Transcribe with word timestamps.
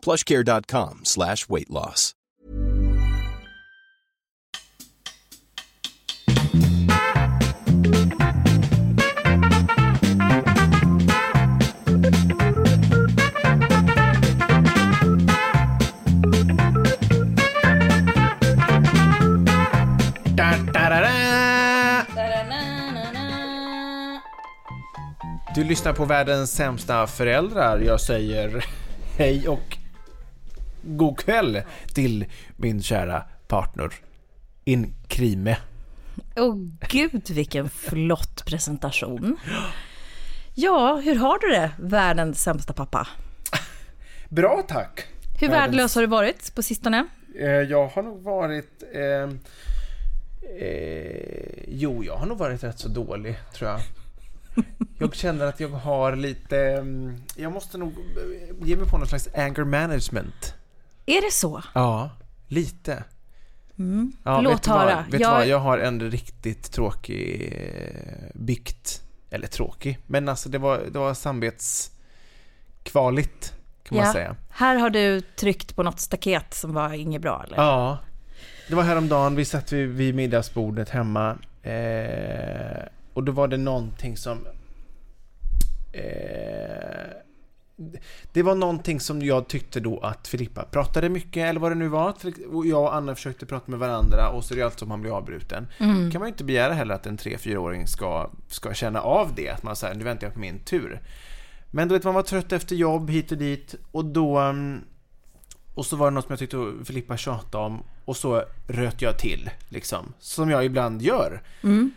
plushcare.com 0.00 1.00
slash 1.04 1.48
weight 1.48 1.70
loss. 1.70 2.14
Du 25.58 25.64
lyssnar 25.64 25.92
på 25.92 26.04
världens 26.04 26.52
sämsta 26.52 27.06
föräldrar. 27.06 27.78
Jag 27.78 28.00
säger 28.00 28.64
hej 29.18 29.48
och 29.48 29.77
god 30.82 31.18
kväll 31.18 31.62
till 31.94 32.24
min 32.56 32.82
kära 32.82 33.22
partner 33.48 33.90
in 34.64 34.94
crime. 35.08 35.56
Åh 36.36 36.56
gud 36.90 37.30
vilken 37.30 37.68
flott 37.70 38.44
presentation. 38.46 39.36
Ja, 40.54 41.00
hur 41.04 41.14
har 41.16 41.38
du 41.38 41.48
det, 41.48 41.70
världens 41.78 42.42
sämsta 42.42 42.72
pappa? 42.72 43.08
Bra 44.28 44.62
tack! 44.68 45.04
Hur 45.40 45.48
Världens- 45.48 45.50
värdelös 45.52 45.94
har 45.94 46.02
du 46.02 46.08
varit 46.08 46.54
på 46.54 46.62
sistone? 46.62 47.06
Eh, 47.40 47.46
Jag 47.48 47.86
har 47.88 48.02
nog 48.02 48.22
varit... 48.22 48.82
Eh, 48.94 49.30
eh, 50.60 51.64
jo, 51.68 52.04
jag 52.04 52.16
har 52.16 52.26
nog 52.26 52.38
varit 52.38 52.64
rätt 52.64 52.78
så 52.78 52.88
dålig, 52.88 53.38
tror 53.54 53.70
jag. 53.70 53.80
Jag 54.98 55.14
känner 55.14 55.46
att 55.46 55.60
jag 55.60 55.68
har 55.68 56.16
lite... 56.16 56.58
mm, 56.60 57.16
Jag 57.36 57.52
måste 57.52 57.78
nog 57.78 57.88
eh, 57.98 58.66
ge 58.68 58.76
mig 58.76 58.86
på 58.88 58.98
någon 58.98 59.06
slags 59.08 59.28
anger 59.34 59.64
management. 59.64 60.54
Är 61.08 61.22
det 61.22 61.30
så? 61.32 61.62
Ja, 61.74 62.10
lite. 62.48 63.04
Mm. 63.78 64.12
Ja, 64.24 64.40
Låt 64.40 64.52
vet 64.54 64.62
du 64.62 64.70
vad? 64.70 64.80
höra. 64.80 65.04
Vet 65.10 65.20
Jag- 65.20 65.30
vad? 65.30 65.46
Jag 65.46 65.58
har 65.58 65.78
en 65.78 66.10
riktigt 66.10 66.72
tråkig 66.72 67.52
eh, 67.52 68.30
bikt. 68.34 69.02
Eller 69.30 69.46
tråkig, 69.46 69.98
men 70.06 70.28
alltså 70.28 70.48
det 70.48 70.58
var, 70.58 70.78
det 70.92 70.98
var 70.98 71.14
samvetskvaligt 71.14 73.54
kan 73.82 73.96
man 73.96 74.06
Ja. 74.06 74.12
säga. 74.12 74.36
Här 74.50 74.76
har 74.76 74.90
du 74.90 75.20
tryckt 75.20 75.76
på 75.76 75.82
något 75.82 76.00
staket 76.00 76.54
som 76.54 76.74
var 76.74 76.92
inget 76.92 77.22
bra 77.22 77.42
eller? 77.46 77.56
Ja. 77.56 77.98
Det 78.68 78.74
var 78.74 78.82
häromdagen, 78.82 79.36
vi 79.36 79.44
satt 79.44 79.72
vid, 79.72 79.88
vid 79.88 80.14
middagsbordet 80.14 80.88
hemma 80.88 81.38
eh, 81.62 82.82
och 83.14 83.24
då 83.24 83.32
var 83.32 83.48
det 83.48 83.56
någonting 83.56 84.16
som 84.16 84.46
eh, 85.92 87.10
det 88.32 88.42
var 88.42 88.54
någonting 88.54 89.00
som 89.00 89.22
jag 89.22 89.48
tyckte 89.48 89.80
då 89.80 89.98
att 90.00 90.28
Filippa 90.28 90.64
pratade 90.64 91.08
mycket, 91.08 91.36
eller 91.50 91.60
vad 91.60 91.70
det 91.70 91.74
nu 91.74 91.88
var. 91.88 92.14
Och 92.52 92.66
jag 92.66 92.82
och 92.82 92.94
Anna 92.94 93.14
försökte 93.14 93.46
prata 93.46 93.70
med 93.70 93.80
varandra 93.80 94.28
och 94.28 94.44
så 94.44 94.54
är 94.54 94.58
det 94.58 94.64
alltid 94.64 94.78
som 94.78 94.88
man 94.88 95.00
blir 95.00 95.16
avbruten. 95.16 95.66
Mm. 95.78 96.10
kan 96.10 96.18
man 96.18 96.28
ju 96.28 96.32
inte 96.32 96.44
begära 96.44 96.72
heller 96.72 96.94
att 96.94 97.06
en 97.06 97.18
3-4-åring 97.18 97.86
ska, 97.86 98.30
ska 98.48 98.74
känna 98.74 99.00
av 99.00 99.34
det. 99.34 99.48
Att 99.48 99.62
man 99.62 99.76
säger 99.76 99.94
nu 99.94 100.04
väntar 100.04 100.26
jag 100.26 100.34
på 100.34 100.40
min 100.40 100.58
tur. 100.58 101.00
Men 101.70 101.88
du 101.88 101.94
vet, 101.94 102.04
man 102.04 102.14
var 102.14 102.22
trött 102.22 102.52
efter 102.52 102.76
jobb 102.76 103.10
hit 103.10 103.32
och 103.32 103.38
dit 103.38 103.74
och 103.92 104.04
då... 104.04 104.38
mm, 104.38 104.80
Och 105.74 105.86
så 105.86 105.96
var 105.96 106.06
det 106.06 106.14
något 106.14 106.24
som 106.24 106.32
jag 106.32 106.38
tyckte 106.38 106.72
Filippa 106.84 107.16
tjatade 107.16 107.64
om 107.64 107.82
och 108.04 108.16
så 108.16 108.44
röt 108.68 109.02
jag 109.02 109.18
till, 109.18 109.50
liksom. 109.68 110.12
Som 110.18 110.50
jag 110.50 110.64
ibland 110.64 111.02
gör. 111.02 111.42
Mm. 111.62 111.90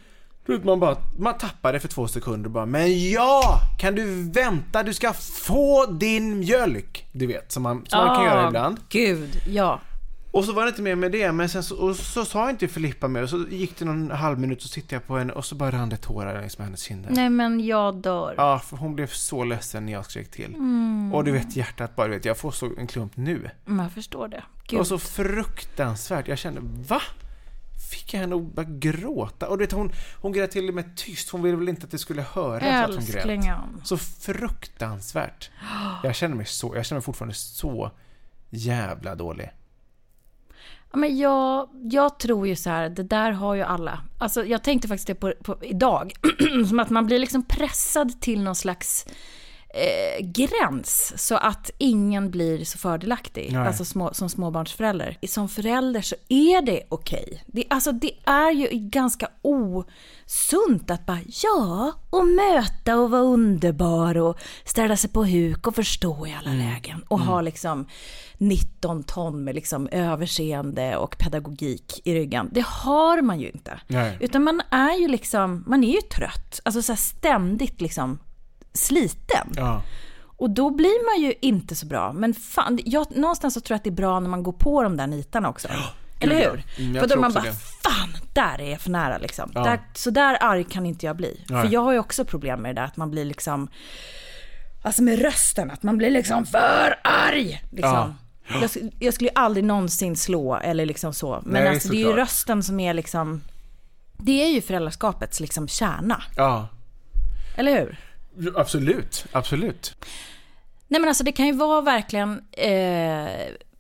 Du 0.45 0.55
vet, 0.57 0.65
man 0.65 0.79
bara, 0.79 0.97
man 1.19 1.37
tappar 1.37 1.73
det 1.73 1.79
för 1.79 1.87
två 1.87 2.07
sekunder 2.07 2.45
och 2.47 2.51
bara 2.51 2.65
Men 2.65 3.09
ja! 3.11 3.59
Kan 3.79 3.95
du 3.95 4.29
vänta? 4.31 4.83
Du 4.83 4.93
ska 4.93 5.13
få 5.13 5.85
din 5.85 6.39
mjölk! 6.39 7.07
Du 7.11 7.27
vet, 7.27 7.51
som 7.51 7.63
man, 7.63 7.85
som 7.87 7.99
man 8.05 8.15
kan 8.15 8.25
Ah, 8.25 8.29
göra 8.35 8.47
ibland. 8.47 8.79
Gud, 8.89 9.41
ja. 9.47 9.79
Och 10.33 10.45
så 10.45 10.53
var 10.53 10.63
det 10.63 10.69
inte 10.69 10.81
mer 10.81 10.95
med 10.95 11.11
det, 11.11 11.31
men 11.31 11.49
sen 11.49 11.63
så, 11.63 11.75
och 11.77 11.95
så 11.95 12.25
sa 12.25 12.49
inte 12.49 12.67
Filippa 12.67 13.07
mer. 13.07 13.23
Och 13.23 13.29
så 13.29 13.45
gick 13.49 13.79
det 13.79 13.85
någon 13.85 14.11
halv 14.11 14.39
minut 14.39 14.61
så 14.61 14.69
tittade 14.69 14.95
jag 14.95 15.07
på 15.07 15.17
henne 15.17 15.33
och 15.33 15.45
så 15.45 15.55
bara 15.55 15.71
rann 15.71 15.89
det 15.89 15.97
tårar 15.97 16.39
längs 16.39 16.57
med 16.57 16.67
hennes 16.67 16.81
kinder. 16.83 17.09
Nej 17.13 17.29
men 17.29 17.65
jag 17.65 17.95
dör. 17.95 18.33
Ja, 18.37 18.59
för 18.59 18.77
hon 18.77 18.95
blev 18.95 19.07
så 19.07 19.43
ledsen 19.43 19.85
när 19.85 19.93
jag 19.93 20.05
skrek 20.05 20.31
till. 20.31 20.53
Mm. 20.53 21.13
Och 21.13 21.23
du 21.23 21.31
vet 21.31 21.55
hjärtat 21.55 21.95
bara, 21.95 22.07
du 22.07 22.13
vet, 22.13 22.25
jag 22.25 22.37
får 22.37 22.51
så 22.51 22.69
en 22.77 22.87
klump 22.87 23.17
nu. 23.17 23.49
Mm, 23.67 23.79
Jag 23.79 23.91
förstår 23.91 24.27
det. 24.27 24.35
Det 24.35 24.67
Gud. 24.67 24.77
var 24.77 24.85
så 24.85 24.97
fruktansvärt. 24.99 26.27
Jag 26.27 26.37
kände, 26.37 26.61
va? 26.87 27.01
Fick 27.91 28.13
jag 28.13 28.21
henne 28.21 28.35
att 28.35 28.41
börja 28.41 28.69
gråta? 28.71 29.47
Och 29.47 29.57
du 29.57 29.63
vet, 29.63 29.71
hon, 29.71 29.91
hon 30.21 30.31
grät 30.31 30.51
till 30.51 30.69
och 30.69 30.75
med 30.75 30.97
tyst. 30.97 31.29
Hon 31.29 31.41
ville 31.41 31.57
väl 31.57 31.69
inte 31.69 31.85
att 31.85 31.91
det 31.91 31.97
skulle 31.97 32.21
höras 32.21 32.63
att 32.89 32.95
hon 32.95 33.05
grät. 33.05 33.23
Så 33.83 33.97
fruktansvärt. 33.97 35.49
Jag 36.03 36.15
känner 36.15 36.35
mig 36.35 36.45
så, 36.45 36.75
jag 36.75 36.85
känner 36.85 36.99
mig 36.99 37.03
fortfarande 37.03 37.35
så 37.35 37.91
jävla 38.49 39.15
dålig. 39.15 39.51
Ja, 40.91 40.97
men 40.97 41.17
jag, 41.17 41.69
jag 41.91 42.19
tror 42.19 42.47
ju 42.47 42.55
så 42.55 42.69
här, 42.69 42.89
det 42.89 43.03
där 43.03 43.31
har 43.31 43.55
ju 43.55 43.61
alla. 43.61 44.03
Alltså, 44.17 44.45
jag 44.45 44.63
tänkte 44.63 44.87
faktiskt 44.87 45.07
det 45.07 45.15
på, 45.15 45.33
på 45.43 45.57
idag. 45.61 46.13
Som 46.67 46.79
att 46.79 46.89
man 46.89 47.05
blir 47.05 47.19
liksom 47.19 47.43
pressad 47.43 48.21
till 48.21 48.43
någon 48.43 48.55
slags 48.55 49.05
eh, 49.73 50.25
gräns. 50.25 51.13
Så 51.17 51.35
att 51.35 51.71
ingen 51.77 52.31
blir 52.31 52.65
så 52.65 52.77
fördelaktig. 52.77 53.49
Nej. 53.53 53.67
Alltså 53.67 53.85
små, 53.85 54.13
som 54.13 54.29
småbarnsförälder. 54.29 55.17
Som 55.27 55.49
förälder 55.49 56.01
så 56.01 56.15
är 56.29 56.61
det 56.61 56.83
okej. 56.89 57.43
Det, 57.47 57.63
alltså, 57.69 57.91
det 57.91 58.13
är 58.25 58.51
ju 58.51 58.67
ganska 58.71 59.29
osunt 59.41 60.91
att 60.91 61.05
bara 61.05 61.19
ja, 61.43 61.91
och 62.09 62.27
möta 62.27 62.97
och 62.97 63.11
vara 63.11 63.21
underbar 63.21 64.17
och 64.17 64.37
ställa 64.65 64.97
sig 64.97 65.09
på 65.09 65.25
huk 65.25 65.67
och 65.67 65.75
förstå 65.75 66.27
i 66.27 66.35
alla 66.39 66.53
lägen. 66.53 67.03
Och 67.07 67.19
ha 67.19 67.41
liksom 67.41 67.87
19 68.37 69.03
ton 69.03 69.43
med 69.43 69.55
liksom 69.55 69.87
överseende 69.91 70.97
och 70.97 71.17
pedagogik 71.17 72.01
i 72.03 72.13
ryggen. 72.13 72.49
Det 72.51 72.65
har 72.67 73.21
man 73.21 73.39
ju 73.39 73.49
inte. 73.49 73.79
Nej. 73.87 74.17
Utan 74.19 74.43
man 74.43 74.61
är 74.69 74.99
ju 74.99 75.07
liksom, 75.07 75.63
man 75.67 75.83
är 75.83 75.93
ju 75.93 76.01
trött. 76.01 76.59
Alltså 76.63 76.81
så 76.81 76.95
ständigt 76.95 77.81
liksom 77.81 78.19
sliten. 78.73 79.53
Ja. 79.55 79.81
Och 80.37 80.49
då 80.49 80.69
blir 80.69 81.05
man 81.05 81.27
ju 81.27 81.33
inte 81.41 81.75
så 81.75 81.85
bra. 81.85 82.13
Men 82.13 82.33
fan, 82.33 82.79
jag, 82.85 83.17
någonstans 83.17 83.53
så 83.53 83.61
tror 83.61 83.73
jag 83.75 83.77
att 83.77 83.83
det 83.83 83.89
är 83.89 83.91
bra 83.91 84.19
när 84.19 84.29
man 84.29 84.43
går 84.43 84.51
på 84.51 84.83
de 84.83 84.97
där 84.97 85.07
nitarna 85.07 85.49
också. 85.49 85.67
Eller 86.19 86.35
ja. 86.35 86.49
hur? 86.49 86.63
Mm, 86.77 86.95
jag 86.95 87.01
för 87.09 87.15
då 87.15 87.21
man 87.21 87.33
bara, 87.33 87.43
det. 87.43 87.53
fan, 87.83 88.15
där 88.33 88.61
är 88.61 88.71
jag 88.71 88.81
för 88.81 88.89
nära 88.89 89.17
liksom. 89.17 89.51
Ja. 89.55 89.63
Där, 89.63 89.79
så 89.93 90.09
där 90.09 90.37
arg 90.41 90.63
kan 90.63 90.85
inte 90.85 91.05
jag 91.05 91.15
bli. 91.15 91.45
Nej. 91.49 91.61
För 91.61 91.73
jag 91.73 91.81
har 91.81 91.93
ju 91.93 91.99
också 91.99 92.25
problem 92.25 92.61
med 92.61 92.75
det 92.75 92.81
där 92.81 92.85
att 92.85 92.97
man 92.97 93.11
blir 93.11 93.25
liksom, 93.25 93.67
alltså 94.83 95.03
med 95.03 95.21
rösten, 95.21 95.71
att 95.71 95.83
man 95.83 95.97
blir 95.97 96.09
liksom 96.09 96.45
för 96.45 96.99
arg. 97.03 97.63
Liksom. 97.71 98.15
Jag, 98.47 98.61
sk- 98.63 98.93
jag 98.99 99.13
skulle 99.13 99.29
ju 99.29 99.35
aldrig 99.35 99.63
någonsin 99.65 100.15
slå 100.15 100.55
eller 100.55 100.85
liksom 100.85 101.13
så. 101.13 101.41
Men 101.43 101.63
Nej, 101.63 101.73
alltså, 101.73 101.89
det 101.89 101.95
är 101.95 102.07
ju 102.07 102.13
rösten 102.13 102.63
som 102.63 102.79
är 102.79 102.93
liksom, 102.93 103.41
det 104.17 104.43
är 104.43 104.49
ju 104.49 104.61
föräldraskapets 104.61 105.39
liksom 105.39 105.67
kärna. 105.67 106.23
Ja. 106.35 106.67
Eller 107.57 107.79
hur? 107.79 107.99
Absolut, 108.55 109.25
absolut. 109.31 109.95
Nej 110.87 111.01
men 111.01 111.07
alltså 111.07 111.23
det 111.23 111.31
kan 111.31 111.45
ju 111.45 111.53
vara 111.53 111.81
verkligen 111.81 112.41
eh, 112.51 113.29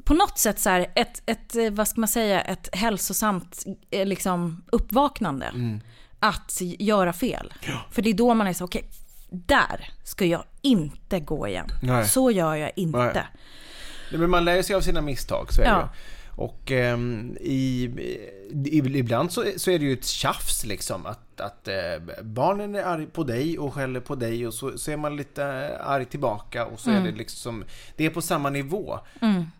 på 0.03 0.13
något 0.13 0.37
sätt 0.39 0.59
så 0.59 0.69
här 0.69 0.91
ett, 0.95 1.21
ett, 1.25 1.55
eh, 1.55 1.69
vad 1.71 1.87
ska 1.87 2.01
man 2.01 2.07
säga, 2.07 2.41
ett 2.41 2.69
hälsosamt 2.75 3.63
eh, 3.91 4.05
liksom 4.05 4.63
uppvaknande. 4.71 5.45
Mm. 5.45 5.81
Att 6.19 6.57
göra 6.61 7.13
fel. 7.13 7.53
För 7.91 8.01
det 8.01 8.09
är 8.09 8.13
då 8.13 8.33
man 8.33 8.47
är 8.47 8.53
så, 8.53 8.65
okej, 8.65 8.89
där 9.29 9.89
ska 10.03 10.25
jag 10.25 10.43
inte 10.61 11.19
gå 11.19 11.47
igen. 11.47 11.67
Nej. 11.81 12.07
Så 12.07 12.31
gör 12.31 12.55
jag 12.55 12.71
inte. 12.75 12.97
Nej. 14.11 14.19
Men 14.19 14.29
man 14.29 14.45
lär 14.45 14.61
sig 14.61 14.75
av 14.75 14.81
sina 14.81 15.01
misstag, 15.01 15.53
så 15.53 15.61
är 15.61 15.65
det 15.65 15.71
Ja. 15.71 15.81
ju. 15.81 15.87
Och 16.41 16.71
ehm, 16.71 17.37
i, 17.41 17.83
i, 18.65 18.77
ibland 18.99 19.31
så, 19.31 19.45
så 19.57 19.71
är 19.71 19.79
det 19.79 19.85
ju 19.85 19.93
ett 19.93 20.05
tjafs 20.05 20.65
liksom. 20.65 21.05
Att, 21.05 21.41
att 21.41 21.67
eh, 21.67 21.75
barnen 22.23 22.75
är 22.75 22.83
arg 22.83 23.05
på 23.05 23.23
dig 23.23 23.59
och 23.59 23.73
skäller 23.73 23.99
på 23.99 24.15
dig 24.15 24.47
och 24.47 24.53
så, 24.53 24.77
så 24.77 24.91
är 24.91 24.97
man 24.97 25.15
lite 25.15 25.45
arg 25.83 26.05
tillbaka 26.05 26.65
och 26.65 26.79
så 26.79 26.91
är 26.91 27.01
det 27.01 27.11
liksom, 27.11 27.63
det 27.95 28.05
är 28.05 28.09
på 28.09 28.21
samma 28.21 28.49
nivå. 28.49 28.99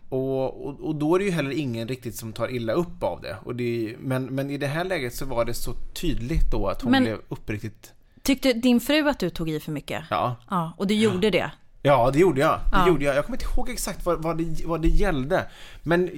Och, 0.08 0.66
och, 0.66 0.80
och 0.80 0.94
då 0.94 1.14
är 1.14 1.18
det 1.18 1.24
ju 1.24 1.30
heller 1.30 1.50
ingen 1.50 1.88
riktigt 1.88 2.16
som 2.16 2.32
tar 2.32 2.48
illa 2.54 2.72
upp 2.72 3.02
av 3.02 3.20
det. 3.20 3.36
Och 3.44 3.56
det 3.56 3.96
men, 4.00 4.24
men 4.24 4.50
i 4.50 4.58
det 4.58 4.66
här 4.66 4.84
läget 4.84 5.14
så 5.14 5.24
var 5.24 5.44
det 5.44 5.54
så 5.54 5.72
tydligt 5.94 6.50
då 6.50 6.68
att 6.68 6.82
hon 6.82 6.90
Men- 6.90 7.02
blev 7.04 7.18
uppriktigt, 7.28 7.92
Tyckte 8.22 8.52
din 8.52 8.80
fru 8.80 9.08
att 9.08 9.18
du 9.18 9.30
tog 9.30 9.50
i 9.50 9.60
för 9.60 9.72
mycket? 9.72 10.04
ja. 10.10 10.36
Ja, 10.50 10.72
och 10.76 10.86
du 10.86 10.94
gjorde 10.94 11.30
det? 11.30 11.50
Ja, 11.82 12.10
det 12.12 12.18
gjorde 12.18 12.40
jag. 12.40 12.50
Det 12.70 12.76
Ja. 12.78 12.88
gjorde 12.88 13.04
jag. 13.04 13.16
Jag 13.16 13.24
kommer 13.26 13.36
inte 13.36 13.46
ihåg 13.56 13.70
exakt 13.70 14.06
vad, 14.06 14.22
vad, 14.22 14.38
det, 14.38 14.64
vad 14.66 14.82
det 14.82 14.88
gällde. 14.88 15.46
Men 15.82 16.10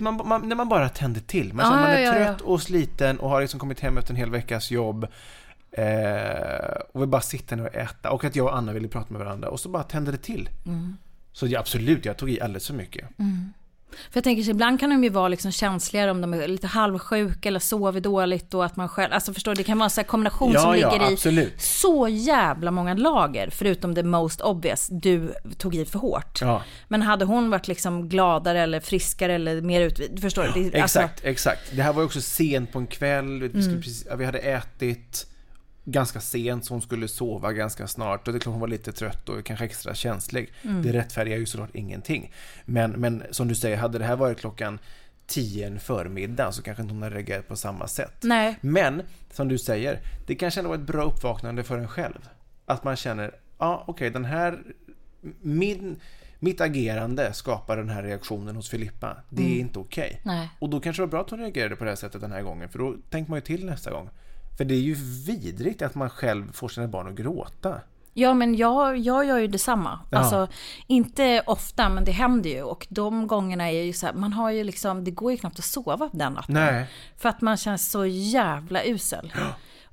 man, 0.00 0.20
man, 0.24 0.48
när 0.48 0.56
man 0.56 0.68
bara 0.68 0.88
tänder 0.88 1.20
till. 1.20 1.54
Man 1.54 1.64
Ja, 1.64 1.70
känner 1.70 1.82
man 1.82 1.90
är 1.90 1.98
ja, 2.00 2.18
ja, 2.18 2.26
trött 2.26 2.40
och 2.40 2.62
sliten 2.62 3.18
och 3.18 3.30
har 3.30 3.40
liksom 3.40 3.60
kommit 3.60 3.80
hem 3.80 3.98
efter 3.98 4.12
en 4.12 4.16
hel 4.16 4.30
veckas 4.30 4.70
jobb. 4.70 5.06
Eh, 5.72 6.76
och 6.92 7.02
vill 7.02 7.08
bara 7.08 7.20
sitta 7.22 7.56
ner 7.56 7.66
och 7.66 7.74
äta. 7.74 8.10
Och 8.10 8.24
att 8.24 8.36
jag 8.36 8.46
och 8.46 8.56
Anna 8.56 8.72
ville 8.72 8.88
prata 8.88 9.12
med 9.12 9.18
varandra. 9.18 9.48
Och 9.48 9.60
så 9.60 9.68
bara 9.68 9.82
tände 9.82 10.10
det 10.10 10.18
till. 10.18 10.48
Mm. 10.66 10.96
Så 11.32 11.46
ja, 11.46 11.60
absolut, 11.60 12.04
jag 12.04 12.16
tog 12.16 12.30
i 12.30 12.40
alldeles 12.40 12.66
för 12.66 12.74
mycket. 12.74 13.08
För 13.92 14.16
jag 14.18 14.24
tänker 14.24 14.42
så 14.42 14.50
ibland 14.50 14.80
kan 14.80 14.90
de 14.90 15.04
ju 15.04 15.10
vara 15.10 15.28
liksom 15.28 15.52
känsligare 15.52 16.10
om 16.10 16.20
de 16.20 16.34
är 16.34 16.48
lite 16.48 16.66
halvsjuka 16.66 17.48
eller 17.48 17.60
sover 17.60 18.00
dåligt 18.00 18.54
och 18.54 18.64
att 18.64 18.76
man 18.76 18.88
själv, 18.88 19.12
alltså 19.12 19.34
förstår 19.34 19.52
du, 19.54 19.56
det 19.56 19.64
kan 19.64 19.78
vara 19.78 19.90
en 19.98 20.04
kombination 20.04 20.52
Ja, 20.52 20.60
som 20.60 20.78
ja, 20.78 20.92
ligger 20.92 21.10
i 21.10 21.12
absolut. 21.12 21.62
så 21.62 22.08
jävla 22.08 22.70
många 22.70 22.94
lager, 22.94 23.50
förutom 23.50 23.94
det 23.94 24.02
most 24.02 24.40
obvious, 24.40 24.88
du 24.90 25.34
tog 25.58 25.74
i 25.74 25.84
för 25.84 25.98
hårt. 25.98 26.38
Ja. 26.40 26.62
Men 26.88 27.02
hade 27.02 27.24
hon 27.24 27.50
varit 27.50 27.68
liksom 27.68 28.08
gladare 28.08 28.60
eller 28.60 28.80
friskare 28.80 29.34
eller 29.34 29.60
mer 29.60 29.80
ut, 29.80 30.00
du 30.12 30.20
förstår, 30.22 30.42
det, 30.54 30.60
Exakt, 30.60 30.82
Alltså, 30.82 30.98
Mm. 31.00 31.32
exakt. 31.32 31.60
Det 31.76 31.82
här 31.82 31.92
var 31.92 32.02
också 32.04 32.20
sent 32.20 32.72
på 32.72 32.78
en 32.78 32.86
kväll. 32.86 33.42
Vi, 33.54 33.62
skulle 33.62 33.76
precis, 33.82 34.06
vi 34.18 34.24
hade 34.24 34.38
ätit 34.38 35.26
ganska 35.84 36.20
sent 36.20 36.64
så 36.64 36.74
hon 36.74 36.82
skulle 36.82 37.08
sova 37.08 37.52
ganska 37.52 37.86
snart. 37.86 38.26
Och 38.26 38.32
det 38.32 38.38
är 38.38 38.40
klart 38.40 38.52
hon 38.52 38.60
var 38.60 38.68
lite 38.68 38.92
trött 38.92 39.28
och 39.28 39.44
kanske 39.44 39.64
extra 39.64 39.94
känslig. 39.94 40.52
Mm. 40.62 40.82
Det 40.82 40.92
rättfärdigar 40.92 41.38
ju 41.38 41.46
såklart 41.46 41.74
ingenting. 41.74 42.32
Men, 42.64 42.90
men 42.90 43.22
som 43.30 43.48
du 43.48 43.54
säger, 43.54 43.76
hade 43.76 43.98
det 43.98 44.04
här 44.04 44.16
varit 44.16 44.40
klockan 44.40 44.78
10 45.26 45.66
en 45.66 45.80
förmiddag 45.80 46.52
så 46.52 46.62
kanske 46.62 46.82
inte 46.82 46.94
hon 46.94 47.02
hade 47.02 47.16
reagerat 47.16 47.48
på 47.48 47.56
samma 47.56 47.88
sätt. 47.88 48.14
nej, 48.20 48.56
Men, 48.60 49.02
som 49.30 49.48
du 49.48 49.58
säger, 49.58 50.00
det 50.26 50.34
kanske 50.34 50.60
ändå 50.60 50.68
var 50.68 50.76
ett 50.76 50.82
bra 50.82 51.04
uppvaknande 51.04 51.62
för 51.62 51.78
en 51.78 51.88
själv. 51.88 52.28
Att 52.66 52.84
man 52.84 52.96
känner, 52.96 53.34
ja 53.58 53.84
okej, 53.86 54.10
den 54.10 54.24
här, 54.24 54.62
min, 55.40 55.96
mitt 56.38 56.60
agerande 56.60 57.32
skapar 57.32 57.76
den 57.76 57.88
här 57.88 58.02
reaktionen 58.02 58.56
hos 58.56 58.68
Filippa. 58.68 59.16
Det 59.28 59.56
är 59.56 59.60
inte 59.60 59.78
okej. 59.78 60.20
nej. 60.24 60.48
Och 60.58 60.70
då 60.70 60.80
kanske 60.80 61.02
det 61.02 61.06
var 61.06 61.10
bra 61.10 61.20
att 61.20 61.30
hon 61.30 61.38
reagerade 61.38 61.76
på 61.76 61.84
det 61.84 61.90
här 61.90 61.96
sättet 61.96 62.20
den 62.20 62.32
här 62.32 62.42
gången, 62.42 62.68
för 62.68 62.78
då 62.78 62.96
tänker 63.10 63.30
man 63.30 63.36
ju 63.36 63.40
till 63.40 63.66
nästa 63.66 63.90
gång. 63.90 64.10
För 64.56 64.64
det 64.64 64.74
är 64.74 64.80
ju 64.80 64.94
vidrigt 65.26 65.82
att 65.82 65.94
man 65.94 66.10
själv 66.10 66.52
får 66.52 66.68
sina 66.68 66.88
barn 66.88 67.08
att 67.08 67.14
gråta. 67.14 67.80
Ja, 68.14 68.34
men 68.34 68.54
jag, 68.54 68.98
jag 68.98 69.24
gör 69.24 69.38
ju 69.38 69.46
detsamma. 69.46 70.00
Ja. 70.10 70.18
Alltså, 70.18 70.48
inte 70.86 71.42
ofta, 71.46 71.88
men 71.88 72.04
det 72.04 72.12
händer 72.12 72.50
ju. 72.50 72.62
Och 72.62 72.86
de 72.90 73.26
gångerna 73.26 73.70
är 73.70 73.82
ju 73.82 73.92
så 73.92 74.06
här, 74.06 74.14
man 74.14 74.32
har 74.32 74.50
ju 74.50 74.64
liksom, 74.64 75.04
det 75.04 75.10
går 75.10 75.32
ju 75.32 75.38
knappt 75.38 75.58
att 75.58 75.64
sova 75.64 76.10
den 76.12 76.32
natten. 76.32 76.54
Nej. 76.54 76.86
För 77.16 77.28
att 77.28 77.40
man 77.40 77.56
känns 77.56 77.90
så 77.90 78.06
jävla 78.06 78.84
usel. 78.84 79.32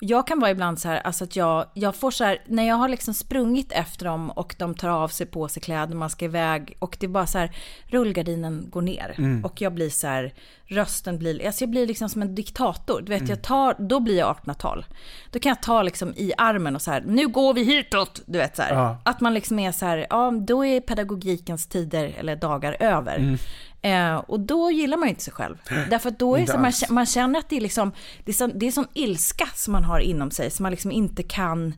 Jag 0.01 0.27
kan 0.27 0.39
vara 0.39 0.51
ibland 0.51 0.79
så 0.79 0.87
här, 0.87 0.97
alltså 0.97 1.23
att 1.23 1.35
jag, 1.35 1.65
jag 1.73 1.95
får 1.95 2.11
så 2.11 2.23
här, 2.23 2.41
när 2.47 2.63
jag 2.67 2.75
har 2.75 2.89
liksom 2.89 3.13
sprungit 3.13 3.71
efter 3.71 4.05
dem 4.05 4.31
och 4.31 4.55
de 4.59 4.75
tar 4.75 4.89
av 4.89 5.07
sig 5.07 5.25
på 5.25 5.47
sig 5.47 5.61
kläder, 5.61 5.95
man 5.95 6.09
ska 6.09 6.25
iväg 6.25 6.77
och 6.79 6.97
det 6.99 7.05
är 7.05 7.09
bara 7.09 7.27
så 7.27 7.37
här, 7.37 7.55
rullgardinen 7.85 8.67
går 8.69 8.81
ner. 8.81 9.41
Och 9.43 9.61
jag 9.61 9.73
blir 9.73 9.89
så 9.89 10.07
här, 10.07 10.33
rösten 10.69 11.17
blir, 11.17 11.45
alltså 11.45 11.63
jag 11.63 11.69
blir 11.69 11.87
liksom 11.87 12.09
som 12.09 12.21
en 12.21 12.35
diktator. 12.35 13.01
Du 13.01 13.09
vet, 13.09 13.29
jag 13.29 13.41
tar, 13.41 13.75
då 13.79 13.99
blir 13.99 14.17
jag 14.17 14.35
1800-tal. 14.35 14.85
Då 15.31 15.39
kan 15.39 15.49
jag 15.49 15.61
ta 15.61 15.83
liksom 15.83 16.13
i 16.15 16.33
armen 16.37 16.75
och 16.75 16.81
så 16.81 16.91
här, 16.91 17.03
nu 17.05 17.27
går 17.27 17.53
vi 17.53 17.63
hitåt, 17.63 18.21
du 18.25 18.37
vet 18.37 18.55
så 18.55 18.61
här. 18.61 18.73
Ja. 18.73 19.01
Att 19.05 19.21
man 19.21 19.33
liksom 19.33 19.59
är 19.59 19.71
så 19.71 19.85
här, 19.85 20.07
ja 20.09 20.31
då 20.31 20.65
är 20.65 20.81
pedagogikens 20.81 21.67
tider 21.67 22.15
eller 22.17 22.35
dagar 22.35 22.77
över. 22.79 23.15
Mm. 23.15 23.37
Eh, 23.81 24.17
och 24.17 24.39
då 24.39 24.71
gillar 24.71 24.97
man 24.97 25.07
ju 25.07 25.09
inte 25.09 25.23
sig 25.23 25.33
själv. 25.33 25.57
Därför 25.89 26.09
att 26.09 26.19
då 26.19 26.37
är 26.37 26.45
så, 26.45 26.57
man, 26.57 26.71
man 26.89 27.05
känner 27.05 27.39
att 27.39 27.49
det 27.49 27.57
är 27.57 27.61
liksom, 27.61 27.91
det 28.25 28.31
är, 28.31 28.33
sån, 28.33 28.51
det 28.55 28.67
är 28.67 28.71
sån 28.71 28.87
ilska 28.93 29.47
som 29.55 29.71
man 29.71 29.83
har 29.83 29.99
inom 29.99 30.31
sig 30.31 30.51
som 30.51 30.63
man 30.63 30.71
liksom 30.71 30.91
inte 30.91 31.23
kan 31.23 31.73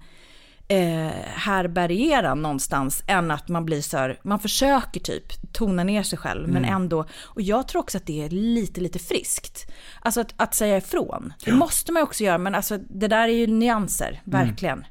eh, 0.72 1.12
härbärgera 1.26 2.36
någonstans 2.36 3.04
än 3.08 3.32
att 3.32 3.48
man 3.50 3.66
blir 3.66 3.82
så 3.82 3.98
här, 3.98 4.20
man 4.24 4.40
försöker 4.40 5.00
typ 5.00 5.54
tona 5.54 5.84
ner 5.84 6.04
sig 6.04 6.18
själv 6.20 6.48
men 6.48 6.58
Mm. 6.66 6.76
ändå, 6.76 7.06
och 7.24 7.42
jag 7.42 7.68
tror 7.68 7.80
också 7.82 7.98
att 7.98 8.06
det 8.06 8.24
är 8.26 8.30
lite, 8.30 8.82
lite 8.82 9.00
friskt. 9.00 9.72
Alltså 10.02 10.22
att, 10.22 10.34
att 10.38 10.56
säga 10.56 10.78
ifrån, 10.78 11.34
det 11.46 11.52
måste 11.52 11.92
man 11.92 12.04
också 12.04 12.24
göra 12.24 12.38
men 12.38 12.56
alltså 12.56 12.78
det 12.78 13.08
där 13.08 13.24
är 13.28 13.34
ju 13.34 13.48
nyanser, 13.48 14.22
Mm. 14.28 14.46
verkligen. 14.48 14.86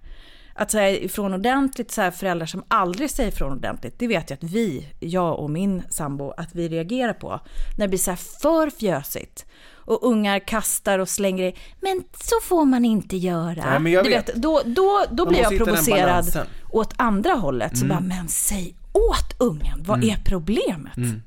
Att 0.54 0.70
säga 0.70 0.90
ifrån 0.90 1.34
ordentligt, 1.34 1.90
så 1.90 2.00
här 2.02 2.10
föräldrar 2.10 2.46
som 2.46 2.64
aldrig 2.68 3.10
säger 3.10 3.28
ifrån 3.32 3.52
ordentligt, 3.52 3.98
det 3.98 4.06
vet 4.06 4.30
jag 4.30 4.36
att 4.36 4.42
vi, 4.50 4.88
jag 5.00 5.38
och 5.38 5.50
min 5.50 5.82
sambo, 5.90 6.30
att 6.36 6.54
vi 6.54 6.68
reagerar 6.68 7.12
på. 7.12 7.40
När 7.78 7.84
det 7.86 7.88
blir 7.88 7.98
så 7.98 8.10
här 8.10 8.16
för 8.42 8.70
fjösigt. 8.70 9.46
Och 9.90 9.98
ungar 10.02 10.38
kastar 10.38 10.98
och 10.98 11.08
slänger 11.08 11.52
men 11.80 12.04
så 12.20 12.34
får 12.42 12.64
man 12.64 12.84
inte 12.84 13.16
göra. 13.16 13.78
Nej, 13.78 13.92
du 13.92 14.10
vet. 14.10 14.28
vet, 14.28 14.34
då, 14.34 14.62
då, 14.64 15.04
då 15.10 15.26
blir 15.26 15.38
jag 15.38 15.56
provocerad. 15.56 16.36
Mm. 16.36 16.46
åt 16.70 16.94
andra 16.96 17.32
hållet. 17.32 17.78
Så 17.78 17.86
bara, 17.86 18.00
men 18.00 18.28
säg 18.28 18.74
åt 18.92 19.40
ungen, 19.40 19.82
vad 19.86 20.04
är 20.04 20.16
problemet? 20.24 21.22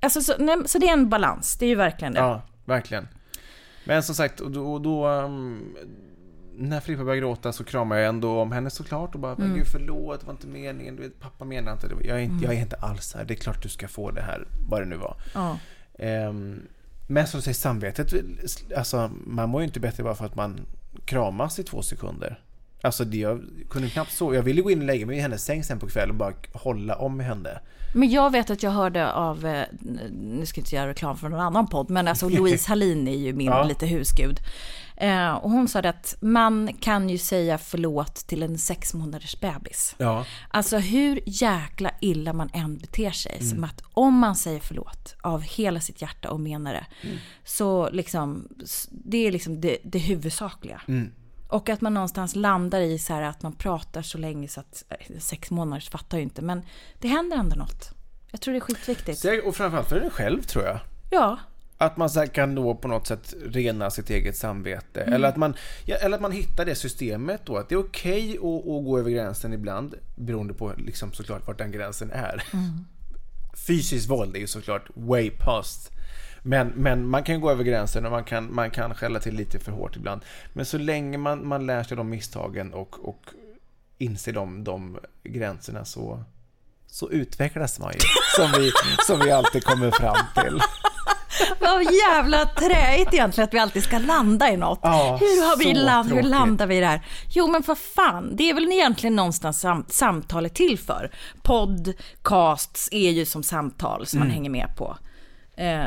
Alltså, 0.00 0.20
så, 0.20 0.32
nej, 0.38 0.56
så 0.66 0.78
det 0.78 0.88
är 0.88 0.92
en 0.92 1.08
balans, 1.08 1.56
det 1.56 1.64
är 1.64 1.68
ju 1.68 1.74
verkligen 1.74 2.12
det. 2.12 2.20
Ja, 2.20 2.42
verkligen. 2.64 3.08
Men 3.84 4.02
som 4.02 4.14
sagt, 4.14 4.40
och 4.40 4.50
då, 4.50 4.78
då 4.78 5.08
um, 5.08 5.76
när 6.56 6.80
Filippa 6.80 7.04
började 7.04 7.20
gråta 7.20 7.52
så 7.52 7.64
kramade 7.64 8.00
jag 8.00 8.08
ändå 8.08 8.40
om 8.40 8.52
henne 8.52 8.70
såklart 8.70 9.14
och 9.14 9.20
bara, 9.20 9.36
men 9.38 9.54
gud 9.54 9.66
förlåt, 9.72 10.20
det 10.20 10.26
var 10.26 10.32
inte 10.32 10.46
meningen, 10.46 10.96
du 10.96 11.02
vet, 11.02 11.20
pappa 11.20 11.44
menar 11.44 11.72
inte 11.72 11.88
det. 11.88 11.94
Jag 12.04 12.18
är 12.18 12.22
inte, 12.22 12.44
jag 12.44 12.54
är 12.54 12.60
inte 12.60 12.76
alls 12.76 13.14
här, 13.14 13.24
det 13.24 13.34
är 13.34 13.36
klart 13.36 13.62
du 13.62 13.68
ska 13.68 13.88
få 13.88 14.10
det 14.10 14.22
här, 14.22 14.46
vad 14.68 14.80
det 14.80 14.86
nu 14.86 14.96
var. 14.96 15.16
Ja. 15.34 15.58
Ehm, 15.98 16.62
men 17.06 17.26
som 17.26 17.38
du 17.38 17.42
säger, 17.44 17.54
samvetet, 17.54 18.12
alltså 18.76 19.10
man 19.26 19.48
mår 19.48 19.60
ju 19.60 19.66
inte 19.66 19.80
bättre 19.80 20.02
bara 20.02 20.14
för 20.14 20.26
att 20.26 20.34
man 20.34 20.60
kramas 21.04 21.58
i 21.58 21.62
två 21.62 21.82
sekunder. 21.82 22.40
Alltså 22.82 23.04
det, 23.04 23.16
jag 23.16 23.40
kunde 23.70 23.88
knappt 23.88 24.12
sova. 24.12 24.34
Jag 24.34 24.42
ville 24.42 24.62
gå 24.62 24.70
in 24.70 24.78
och 24.78 24.84
lägga 24.86 25.06
mig 25.06 25.16
i 25.16 25.20
hennes 25.20 25.44
säng 25.44 25.64
sen 25.64 25.78
på 25.78 25.86
kvällen 25.88 26.10
och 26.10 26.16
bara 26.16 26.32
hålla 26.52 26.94
om 26.96 27.20
henne. 27.20 27.60
Men 27.94 28.10
jag 28.10 28.30
vet 28.32 28.50
att 28.50 28.62
jag 28.62 28.70
hörde 28.70 29.12
av, 29.12 29.46
eh, 29.46 29.64
nu 30.10 30.46
ska 30.46 30.58
jag 30.58 30.62
inte 30.62 30.76
göra 30.76 30.88
reklam 30.88 31.16
för 31.16 31.28
någon 31.28 31.40
annan 31.40 31.66
podd, 31.66 31.90
men 31.90 32.08
alltså 32.08 32.28
Louise 32.38 32.68
Hallin 32.68 33.08
är 33.08 33.16
ju 33.16 33.32
min 33.32 33.46
Ja. 33.46 33.64
lite 33.64 33.86
husgud. 33.86 34.40
Eh, 35.02 35.34
och 35.34 35.50
hon 35.50 35.68
sa 35.68 35.82
det 35.82 35.88
att 35.88 36.16
man 36.20 36.72
kan 36.80 37.08
ju 37.08 37.18
säga 37.18 37.58
förlåt 37.58 38.14
till 38.14 38.42
en 38.42 38.58
sex 38.58 38.94
månaders 38.94 39.40
bebis. 39.40 39.94
Ja. 39.98 40.24
Alltså 40.48 40.78
hur 40.78 41.20
jäkla 41.26 41.90
illa 42.00 42.32
man 42.32 42.50
än 42.52 42.78
beter 42.78 43.10
sig, 43.10 43.42
som 43.44 43.64
att 43.64 43.82
om 43.92 44.14
man 44.14 44.36
säger 44.36 44.60
förlåt 44.60 45.14
av 45.20 45.42
hela 45.42 45.80
sitt 45.80 46.02
hjärta 46.02 46.30
och 46.30 46.40
menar 46.40 46.72
det, 46.72 46.86
så 47.44 47.90
liksom, 47.90 48.48
det 48.90 49.26
är 49.26 49.32
liksom 49.32 49.60
det, 49.60 49.78
det 49.84 49.98
huvudsakliga. 49.98 50.80
Och 51.48 51.68
att 51.68 51.80
man 51.80 51.94
någonstans 51.94 52.36
landar 52.36 52.80
i 52.80 52.98
så 52.98 53.12
här 53.12 53.22
att 53.22 53.42
man 53.42 53.52
pratar 53.52 54.02
så 54.02 54.18
länge 54.18 54.48
så 54.48 54.60
att 54.60 54.84
eh, 54.88 55.18
sex 55.18 55.50
månader 55.50 55.90
fattar 55.90 56.18
jag 56.18 56.22
inte, 56.22 56.42
men 56.42 56.62
det 56.98 57.08
händer 57.08 57.36
ändå 57.36 57.56
något. 57.56 57.90
Jag 58.30 58.40
tror 58.40 58.52
det 58.52 58.58
är 58.58 58.60
skitviktigt. 58.60 59.24
Och 59.44 59.56
framförallt 59.56 59.88
för 59.88 60.00
dig 60.00 60.10
själv 60.10 60.42
tror 60.42 60.64
jag. 60.64 60.80
Ja, 61.10 61.38
Att 61.82 61.96
man 61.96 62.10
så 62.10 62.26
kan 62.26 62.54
då 62.54 62.74
på 62.74 62.88
något 62.88 63.06
sätt 63.06 63.34
rena 63.44 63.90
sitt 63.90 64.10
eget 64.10 64.36
samvete. 64.36 65.00
Mm. 65.00 65.14
Eller, 65.14 65.28
att 65.28 65.36
man, 65.36 65.54
ja, 65.84 65.96
eller 65.96 66.16
att 66.16 66.22
man 66.22 66.32
hittar 66.32 66.64
det 66.64 66.74
systemet 66.74 67.40
då. 67.44 67.56
Att 67.56 67.68
det 67.68 67.74
är 67.74 67.78
okej 67.78 68.36
att, 68.36 68.44
att 68.44 68.84
gå 68.84 68.98
över 68.98 69.10
gränsen 69.10 69.52
ibland. 69.52 69.94
Beroende 70.14 70.54
på 70.54 70.72
liksom 70.76 71.12
såklart 71.12 71.46
vart 71.46 71.58
den 71.58 71.72
gränsen 71.72 72.10
är. 72.10 72.44
Mm. 72.52 72.84
Fysiskt 73.66 74.10
våld 74.10 74.36
är 74.36 74.40
ju 74.40 74.46
såklart 74.46 74.88
way 74.94 75.30
past. 75.30 75.90
Men, 76.42 76.68
men 76.68 77.06
man 77.06 77.22
kan 77.22 77.40
gå 77.40 77.50
över 77.50 77.64
gränsen 77.64 78.04
och 78.04 78.10
man 78.10 78.24
kan, 78.24 78.54
man 78.54 78.70
kan 78.70 78.94
skälla 78.94 79.20
till 79.20 79.34
lite 79.34 79.58
för 79.58 79.72
hårt 79.72 79.96
ibland. 79.96 80.20
Men 80.52 80.66
så 80.66 80.78
länge 80.78 81.18
man, 81.18 81.46
man 81.46 81.66
lär 81.66 81.82
sig 81.82 81.96
de 81.96 82.08
misstagen 82.08 82.72
och, 82.72 83.08
och 83.08 83.26
inser 83.98 84.32
de, 84.32 84.64
de 84.64 84.98
gränserna 85.24 85.84
så, 85.84 86.24
så 86.86 87.10
utvecklas 87.10 87.78
man 87.78 87.92
ju. 87.92 88.00
Som 88.36 88.60
vi, 88.60 88.72
som 89.06 89.20
vi 89.20 89.30
alltid 89.30 89.64
kommer 89.64 89.90
fram 89.90 90.26
till. 90.34 90.60
Vad 91.60 91.82
jävla 91.82 92.44
träigt 92.46 93.14
egentligen 93.14 93.48
att 93.48 93.54
vi 93.54 93.58
alltid 93.58 93.82
ska 93.82 93.98
landa 93.98 94.50
i 94.50 94.56
något. 94.56 94.78
Ja, 94.82 95.16
hur, 95.20 95.48
har 95.48 95.56
vi 95.56 95.74
land, 95.74 96.12
hur 96.12 96.22
landar 96.22 96.66
vi 96.66 96.84
här? 96.84 97.00
Jo 97.30 97.46
men 97.48 97.62
för 97.62 97.74
fan, 97.74 98.36
det 98.36 98.50
är 98.50 98.54
väl 98.54 98.72
egentligen 98.72 99.16
någonstans 99.16 99.60
sam 99.60 99.84
samtalet 99.88 100.54
till 100.54 100.78
för. 100.78 101.10
Podcasts 101.42 102.88
är 102.92 103.10
ju 103.10 103.24
som 103.26 103.42
samtal 103.42 104.06
som 104.06 104.18
man 104.18 104.26
Mm. 104.28 104.34
hänger 104.34 104.50
med 104.50 104.76
på. 104.76 104.96
Eh, 105.56 105.84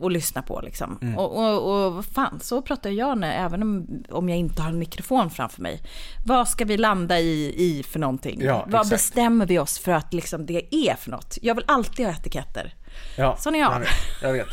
och 0.00 0.10
lyssnar 0.10 0.42
på 0.42 0.60
liksom. 0.60 0.98
Mm. 1.02 1.18
Och, 1.18 1.36
och, 1.36 1.84
och 1.86 1.92
vad 1.94 2.04
fan, 2.04 2.40
så 2.42 2.62
pratar 2.62 2.90
jag 2.90 3.18
när, 3.18 3.44
även 3.44 3.62
om, 3.62 3.86
om 4.10 4.28
jag 4.28 4.38
inte 4.38 4.62
har 4.62 4.70
en 4.70 4.78
mikrofon 4.78 5.30
framför 5.30 5.62
mig. 5.62 5.82
Vad 6.26 6.48
ska 6.48 6.64
vi 6.64 6.76
landa 6.76 7.20
i, 7.20 7.54
i 7.56 7.82
för 7.82 7.98
någonting? 7.98 8.40
Ja, 8.42 8.58
vad 8.68 8.74
exakt. 8.80 8.90
bestämmer 8.90 9.46
vi 9.46 9.58
oss 9.58 9.78
för 9.78 9.92
att 9.92 10.14
liksom 10.14 10.46
det 10.46 10.74
är 10.74 10.94
för 10.94 11.10
något? 11.10 11.38
Jag 11.42 11.54
vill 11.54 11.64
alltid 11.68 12.06
ha 12.06 12.12
etiketter. 12.12 12.74
Ja, 13.16 13.36
Sån 13.36 13.54
är 13.54 13.58
jag. 13.58 13.72
Jag 13.72 13.80
vet, 13.80 13.88
jag 14.22 14.32
vet. 14.32 14.48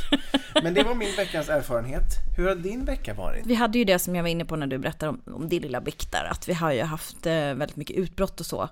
Men 0.63 0.73
det 0.73 0.83
var 0.83 0.95
min 0.95 1.15
veckans 1.15 1.49
erfarenhet. 1.49 2.03
Hur 2.37 2.47
har 2.47 2.55
din 2.55 2.85
vecka 2.85 3.13
varit? 3.13 3.45
Vi 3.45 3.55
hade 3.55 3.77
ju 3.77 3.83
det 3.83 3.99
som 3.99 4.15
jag 4.15 4.23
var 4.23 4.29
inne 4.29 4.45
på 4.45 4.55
när 4.55 4.67
du 4.67 4.77
berättade 4.77 5.09
om, 5.09 5.21
om 5.35 5.49
din 5.49 5.61
lilla 5.61 5.81
bikt 5.81 6.11
där, 6.11 6.27
att 6.31 6.49
vi 6.49 6.53
har 6.53 6.71
ju 6.71 6.81
haft 6.81 7.25
eh, 7.25 7.33
väldigt 7.33 7.75
mycket 7.75 7.95
utbrott 7.97 8.39
och 8.39 8.45
så. 8.45 8.69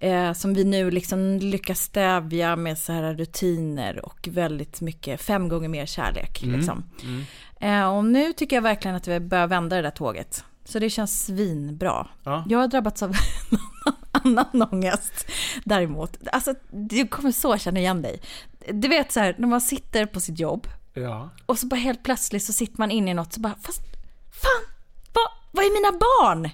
Eh, 0.00 0.32
som 0.32 0.54
vi 0.54 0.64
nu 0.64 0.90
liksom 0.90 1.38
lyckas 1.38 1.80
stävja 1.80 2.56
med 2.56 2.78
så 2.78 2.92
här 2.92 3.14
rutiner 3.14 4.04
och 4.04 4.28
väldigt 4.30 4.80
mycket, 4.80 5.20
fem 5.20 5.48
gånger 5.48 5.68
mer 5.68 5.86
kärlek. 5.86 6.42
Liksom. 6.42 6.84
Eh, 7.60 7.96
och 7.96 8.04
nu 8.04 8.32
tycker 8.32 8.56
jag 8.56 8.62
verkligen 8.62 8.96
att 8.96 9.08
vi 9.08 9.20
börjar 9.20 9.46
vända 9.46 9.76
det 9.76 9.82
där 9.82 9.90
tåget. 9.90 10.44
Så 10.68 10.78
det 10.78 10.90
känns 10.90 11.26
svinbra. 11.26 12.06
Ja. 12.24 12.44
Jag 12.48 12.58
har 12.58 12.68
drabbats 12.68 13.02
av 13.02 13.16
annan 14.12 14.62
ångest 14.72 15.26
däremot. 15.64 16.16
Alltså, 16.32 16.54
du 16.70 17.08
kommer 17.08 17.32
så 17.32 17.58
känna 17.58 17.80
igen 17.80 18.02
dig. 18.02 18.20
Du 18.72 18.88
vet 18.88 19.12
så 19.12 19.20
här, 19.20 19.34
när 19.38 19.48
man 19.48 19.60
sitter 19.60 20.06
på 20.06 20.20
sitt 20.20 20.38
jobb 20.38 20.66
Ja. 20.94 21.30
och 21.46 21.58
så 21.58 21.66
bara 21.66 21.76
helt 21.76 22.02
plötsligt 22.02 22.44
så 22.44 22.52
sitter 22.52 22.78
man 22.78 22.90
inne 22.90 23.10
i 23.10 23.14
något 23.14 23.32
så 23.32 23.40
bara, 23.40 23.54
fast 23.62 23.80
fan, 24.42 24.74
vad, 25.12 25.28
vad 25.52 25.64
är 25.64 25.70
mina 25.82 25.92
barn? 25.98 26.50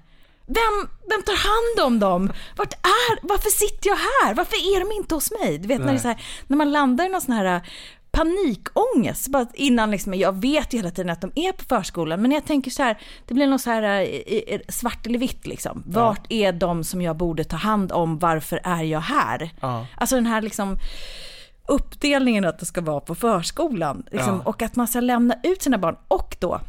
Vem, 0.46 0.88
vem 1.08 1.22
tar 1.22 1.36
hand 1.36 1.86
om 1.92 1.98
dem? 2.00 2.32
Vart 2.56 2.72
är, 2.72 3.26
varför 3.28 3.50
sitter 3.50 3.88
jag 3.88 3.96
här? 3.96 4.34
Varför 4.34 4.56
är 4.56 4.80
de 4.80 4.92
inte 4.96 5.14
hos 5.14 5.30
mig? 5.30 5.58
Du 5.58 5.68
vet 5.68 5.80
när 5.80 5.86
det 5.86 5.98
är 5.98 5.98
så 5.98 6.08
här, 6.08 6.22
när 6.46 6.56
man 6.56 6.72
landar 6.72 7.04
i 7.06 7.08
någon 7.08 7.20
sån 7.20 7.34
här 7.34 7.68
panikångest. 8.14 9.28
Bara 9.28 9.46
innan 9.54 9.90
liksom, 9.90 10.14
jag 10.14 10.40
vet 10.40 10.72
ju 10.72 10.76
hela 10.78 10.90
tiden 10.90 11.10
att 11.10 11.20
de 11.20 11.32
är 11.34 11.52
på 11.52 11.64
förskolan, 11.64 12.22
men 12.22 12.32
jag 12.32 12.44
tänker 12.44 12.70
så 12.70 12.82
här, 12.82 12.98
det 13.26 13.34
blir 13.34 13.46
något 13.46 13.60
så 13.60 13.70
här 13.70 14.00
i- 14.00 14.62
svart 14.68 15.06
eller 15.06 15.18
vitt 15.18 15.46
liksom. 15.46 15.82
Vart 15.86 16.26
är 16.28 16.52
de 16.52 16.84
som 16.84 17.02
jag 17.02 17.16
borde 17.16 17.44
ta 17.44 17.56
hand 17.56 17.92
om? 17.92 18.18
Varför 18.18 18.60
är 18.64 18.82
jag 18.82 19.00
här? 19.00 19.50
Ja. 19.60 19.86
Alltså 19.96 20.14
den 20.14 20.26
här 20.26 20.42
liksom 20.42 20.78
uppdelningen 21.68 22.44
att 22.44 22.58
det 22.58 22.66
ska 22.66 22.80
vara 22.80 23.00
på 23.00 23.14
förskolan. 23.14 24.02
Liksom, 24.12 24.42
Ja. 24.44 24.50
Och 24.50 24.62
att 24.62 24.76
man 24.76 24.88
ska 24.88 25.00
lämna 25.00 25.34
ut 25.42 25.62
sina 25.62 25.78
barn. 25.78 25.96
Och 26.08 26.36
då 26.40 26.60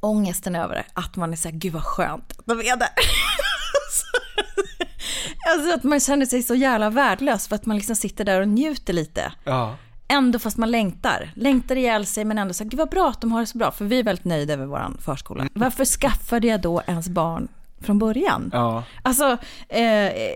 ångesten 0.00 0.56
över 0.56 0.74
det. 0.74 0.84
Att 0.94 1.16
man 1.16 1.32
är 1.32 1.36
så 1.36 1.48
här, 1.48 1.56
gud 1.56 1.72
vad 1.72 1.84
skönt 1.84 2.32
att 2.38 2.46
de 2.46 2.60
är 2.60 2.76
där. 2.76 2.88
alltså 5.54 5.74
att 5.74 5.82
man 5.82 6.00
känner 6.00 6.26
sig 6.26 6.42
så 6.42 6.54
jävla 6.54 6.90
värdelös 6.90 7.48
för 7.48 7.56
att 7.56 7.66
man 7.66 7.76
liksom 7.76 7.96
sitter 7.96 8.24
där 8.24 8.40
och 8.40 8.48
njuter 8.48 8.92
lite. 8.92 9.32
Ja. 9.44 9.76
Ändå 10.10 10.38
fast 10.38 10.56
man 10.56 10.70
längtar. 10.70 11.30
Längtar 11.34 11.76
ihjäl 11.76 12.06
sig 12.06 12.24
men 12.24 12.38
ändå 12.38 12.54
så 12.54 12.64
gud 12.64 12.78
vad 12.78 12.90
bra 12.90 13.08
att 13.08 13.20
de 13.20 13.32
har 13.32 13.40
det 13.40 13.46
så 13.46 13.58
bra. 13.58 13.70
För 13.70 13.84
vi 13.84 13.98
är 13.98 14.02
väldigt 14.02 14.24
nöjda 14.24 14.52
över 14.52 14.66
vår 14.66 15.00
förskola. 15.00 15.48
Varför 15.54 15.84
skaffade 15.84 16.46
jag 16.46 16.60
då 16.60 16.82
ens 16.86 17.08
barn 17.08 17.48
från 17.80 17.98
början? 17.98 18.50
Ja. 18.52 18.82
Alltså, 19.02 19.36
eh, 19.68 20.06
eh, 20.06 20.32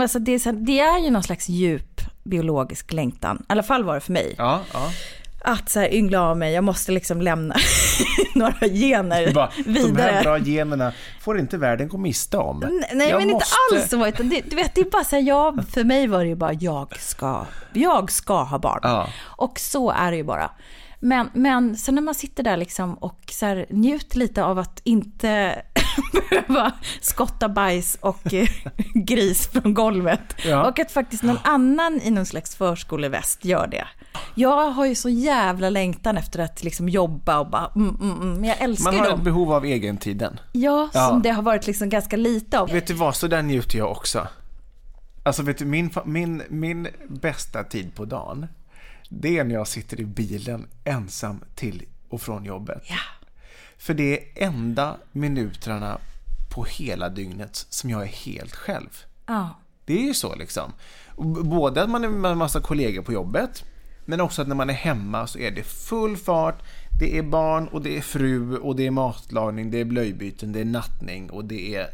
alltså 0.00 0.18
det, 0.18 0.32
är, 0.32 0.52
det 0.52 0.80
är 0.80 0.98
ju 0.98 1.10
någon 1.10 1.22
slags 1.22 1.48
djup 1.48 2.00
biologisk 2.22 2.92
längtan. 2.92 3.36
I 3.40 3.52
alla 3.52 3.62
fall 3.62 3.84
var 3.84 3.94
det 3.94 4.00
för 4.00 4.12
mig. 4.12 4.34
Ja. 4.38 4.60
ja. 4.72 4.90
Att 5.44 5.68
så 5.70 5.80
här 5.80 5.94
yngla 5.94 6.22
av 6.22 6.36
mig, 6.38 6.52
jag 6.54 6.64
måste 6.64 6.92
liksom 6.92 7.20
lämna 7.20 7.54
några 8.34 8.68
gener 8.68 9.32
Bara, 9.32 9.50
de 9.56 9.62
här 9.74 9.86
vidare. 9.86 10.20
bra 10.22 10.38
generna 10.38 10.92
får 11.20 11.38
inte 11.38 11.56
världen 11.58 11.88
gå 11.88 11.98
miste 11.98 12.36
om. 12.36 12.60
Nej, 12.60 12.90
nej 12.94 13.08
Jag 13.10 13.18
men 13.18 13.30
måste- 13.30 13.46
inte 13.70 13.80
alls 13.80 13.90
så. 13.90 14.06
Utan 14.06 14.28
det, 14.28 14.40
du 14.50 14.56
vet, 14.56 14.74
det 14.74 14.80
är 14.80 14.90
bara 14.90 15.04
så 15.04 15.16
här, 15.16 15.22
jag, 15.22 15.64
för 15.74 15.84
mig 15.84 16.06
var 16.06 16.18
det 16.22 16.28
ju 16.28 16.34
bara, 16.36 16.52
jag 16.52 16.96
ska, 17.00 17.46
jag 17.72 18.10
ska 18.10 18.42
ha 18.42 18.58
barn. 18.58 18.80
Ja. 18.82 19.08
Och 19.22 19.58
så 19.58 19.90
är 19.90 20.10
det 20.10 20.16
ju 20.16 20.24
bara. 20.24 20.50
Men, 21.02 21.30
men 21.34 21.76
sen 21.76 21.94
när 21.94 22.02
man 22.02 22.14
sitter 22.14 22.42
där 22.42 22.56
liksom 22.56 22.94
och 22.94 23.20
så 23.30 23.46
här, 23.46 23.66
njuter 23.70 24.18
lite 24.18 24.44
av 24.44 24.58
att 24.58 24.80
inte 24.84 25.62
behöva 26.12 26.72
skotta 27.00 27.48
bajs 27.48 27.98
och 28.00 28.34
eh, 28.34 28.48
gris 28.94 29.48
från 29.48 29.74
golvet. 29.74 30.20
Ja. 30.44 30.68
Och 30.68 30.78
att 30.78 30.92
faktiskt 30.92 31.22
någon 31.22 31.38
annan 31.44 32.00
i 32.02 32.10
någon 32.10 32.26
slags 32.26 32.56
förskoleväst 32.56 33.44
gör 33.44 33.66
det. 33.66 33.86
Jag 34.34 34.70
har 34.70 34.86
ju 34.86 34.94
så 34.94 35.08
jävla 35.08 35.70
längtan 35.70 36.16
efter 36.16 36.38
att 36.38 36.62
liksom 36.62 36.88
jobba 36.88 37.38
och 37.40 37.50
bara, 37.50 37.70
mm, 37.76 37.96
mm, 38.00 38.16
mm. 38.22 38.32
men 38.34 38.44
jag 38.44 38.60
älskar 38.60 38.84
Man 38.84 38.94
ju 38.94 38.98
har 39.00 39.06
ett 39.06 39.12
dem. 39.14 39.24
behov 39.24 39.52
av 39.52 39.66
egentiden. 39.66 40.40
Ja, 40.52 40.88
Ja. 40.94 41.08
som 41.08 41.22
det 41.22 41.30
har 41.30 41.42
varit 41.42 41.66
liksom 41.66 41.88
ganska 41.88 42.16
lite 42.16 42.60
av. 42.60 42.68
Vet 42.70 42.86
du 42.86 42.94
vad, 42.94 43.16
så 43.16 43.26
där 43.26 43.42
njuter 43.42 43.78
jag 43.78 43.90
också. 43.90 44.28
Alltså 45.22 45.42
vet 45.42 45.58
du, 45.58 45.64
min, 45.64 45.90
min, 46.04 46.42
min 46.48 46.88
bästa 47.08 47.64
tid 47.64 47.94
på 47.94 48.04
dagen, 48.04 48.46
det 49.08 49.38
är 49.38 49.44
när 49.44 49.54
jag 49.54 49.68
sitter 49.68 50.00
i 50.00 50.04
bilen 50.04 50.66
ensam 50.84 51.40
till 51.54 51.82
och 52.08 52.20
från 52.22 52.44
jobbet. 52.44 52.82
Ja. 52.88 52.96
För 53.80 53.94
det 53.94 54.18
är 54.18 54.46
enda 54.46 54.96
minuterna 55.12 55.98
på 56.54 56.64
hela 56.64 57.08
dygnet 57.08 57.66
som 57.70 57.90
jag 57.90 58.02
är 58.02 58.06
helt 58.06 58.54
själv. 58.54 59.04
Ja. 59.26 59.48
Det 59.84 59.92
är 59.92 60.02
ju 60.02 60.14
så 60.14 60.34
liksom. 60.34 60.72
Både 61.44 61.82
att 61.82 61.90
man 61.90 62.04
är 62.04 62.08
med 62.08 62.30
en 62.30 62.38
massa 62.38 62.60
kollegor 62.60 63.02
på 63.02 63.12
jobbet, 63.12 63.64
men 64.04 64.20
också 64.20 64.42
att 64.42 64.48
när 64.48 64.54
man 64.54 64.70
är 64.70 64.74
hemma 64.74 65.26
så 65.26 65.38
är 65.38 65.50
det 65.50 65.62
full 65.62 66.16
fart. 66.16 66.62
Det 67.00 67.18
är 67.18 67.22
barn 67.22 67.68
och 67.68 67.82
det 67.82 67.96
är 67.96 68.00
fru 68.00 68.56
och 68.56 68.76
det 68.76 68.86
är 68.86 68.90
matlagning, 68.90 69.70
det 69.70 69.80
är 69.80 69.84
blöjbyten, 69.84 70.52
det 70.52 70.60
är 70.60 70.64
nattning 70.64 71.30
och 71.30 71.44
det 71.44 71.74
är 71.74 71.86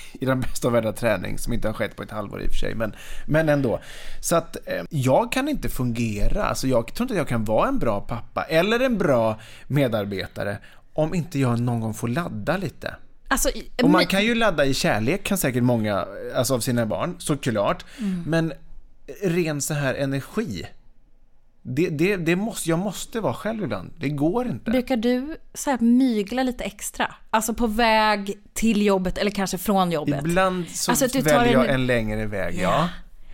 i 0.12 0.24
den 0.26 0.40
bästa 0.40 0.68
av 0.68 0.72
världar 0.72 0.92
träning 0.92 1.38
som 1.38 1.52
inte 1.52 1.68
har 1.68 1.72
skett 1.72 1.96
på 1.96 2.02
ett 2.02 2.10
halvår 2.10 2.42
i 2.42 2.46
och 2.46 2.50
för 2.50 2.58
sig. 2.58 2.74
Men, 2.74 2.94
men 3.26 3.48
ändå. 3.48 3.80
Så 4.20 4.36
att 4.36 4.56
eh, 4.68 4.84
jag 4.90 5.32
kan 5.32 5.48
inte 5.48 5.68
fungera, 5.68 6.44
alltså 6.44 6.66
jag 6.66 6.94
tror 6.94 7.04
inte 7.04 7.14
att 7.14 7.18
jag 7.18 7.28
kan 7.28 7.44
vara 7.44 7.68
en 7.68 7.78
bra 7.78 8.00
pappa 8.00 8.42
eller 8.42 8.80
en 8.80 8.98
bra 8.98 9.40
medarbetare 9.66 10.58
om 10.92 11.14
inte 11.14 11.38
jag 11.38 11.60
någon 11.60 11.80
gång 11.80 11.94
får 11.94 12.08
ladda 12.08 12.56
lite. 12.56 12.94
Alltså, 13.28 13.48
Och 13.82 13.90
man 13.90 14.06
kan 14.06 14.24
ju 14.24 14.34
ladda 14.34 14.64
i 14.64 14.74
kärlek 14.74 15.24
kan 15.24 15.38
säkert 15.38 15.62
många, 15.62 16.06
alltså 16.34 16.54
av 16.54 16.60
sina 16.60 16.86
barn, 16.86 17.16
såklart. 17.18 17.84
Men 18.26 18.52
ren 19.22 19.60
så 19.60 19.74
här 19.74 19.94
energi. 19.94 20.66
Det, 21.64 21.88
det, 21.88 22.16
det 22.16 22.36
måste, 22.36 22.70
jag 22.70 22.78
måste 22.78 23.20
vara 23.20 23.34
själv 23.34 23.62
ibland. 23.64 23.92
Det 23.98 24.08
går 24.08 24.46
inte. 24.46 24.70
Brukar 24.70 24.96
du 24.96 25.36
så 25.54 25.70
här 25.70 25.78
mygla 25.78 26.42
lite 26.42 26.64
extra? 26.64 27.14
Alltså 27.30 27.54
på 27.54 27.66
väg 27.66 28.38
till 28.54 28.82
jobbet 28.82 29.18
eller 29.18 29.30
kanske 29.30 29.58
från 29.58 29.92
jobbet? 29.92 30.20
Ibland 30.24 30.68
så 30.68 30.90
Alltså 30.90 31.06
du 31.06 31.22
tar 31.22 31.38
väljer 31.38 31.52
jag 31.52 31.64
en- 31.64 31.70
en 31.70 31.86
längre 31.86 32.26
väg, 32.26 32.58
ja. 32.62 32.88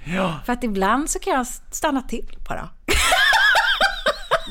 Ja, 0.05 0.41
För 0.47 0.53
att 0.53 0.65
ibland 0.65 1.11
så 1.11 1.19
kan 1.19 1.33
jag 1.33 1.47
stanna 1.73 2.03
till 2.03 2.37
bara. 2.49 2.69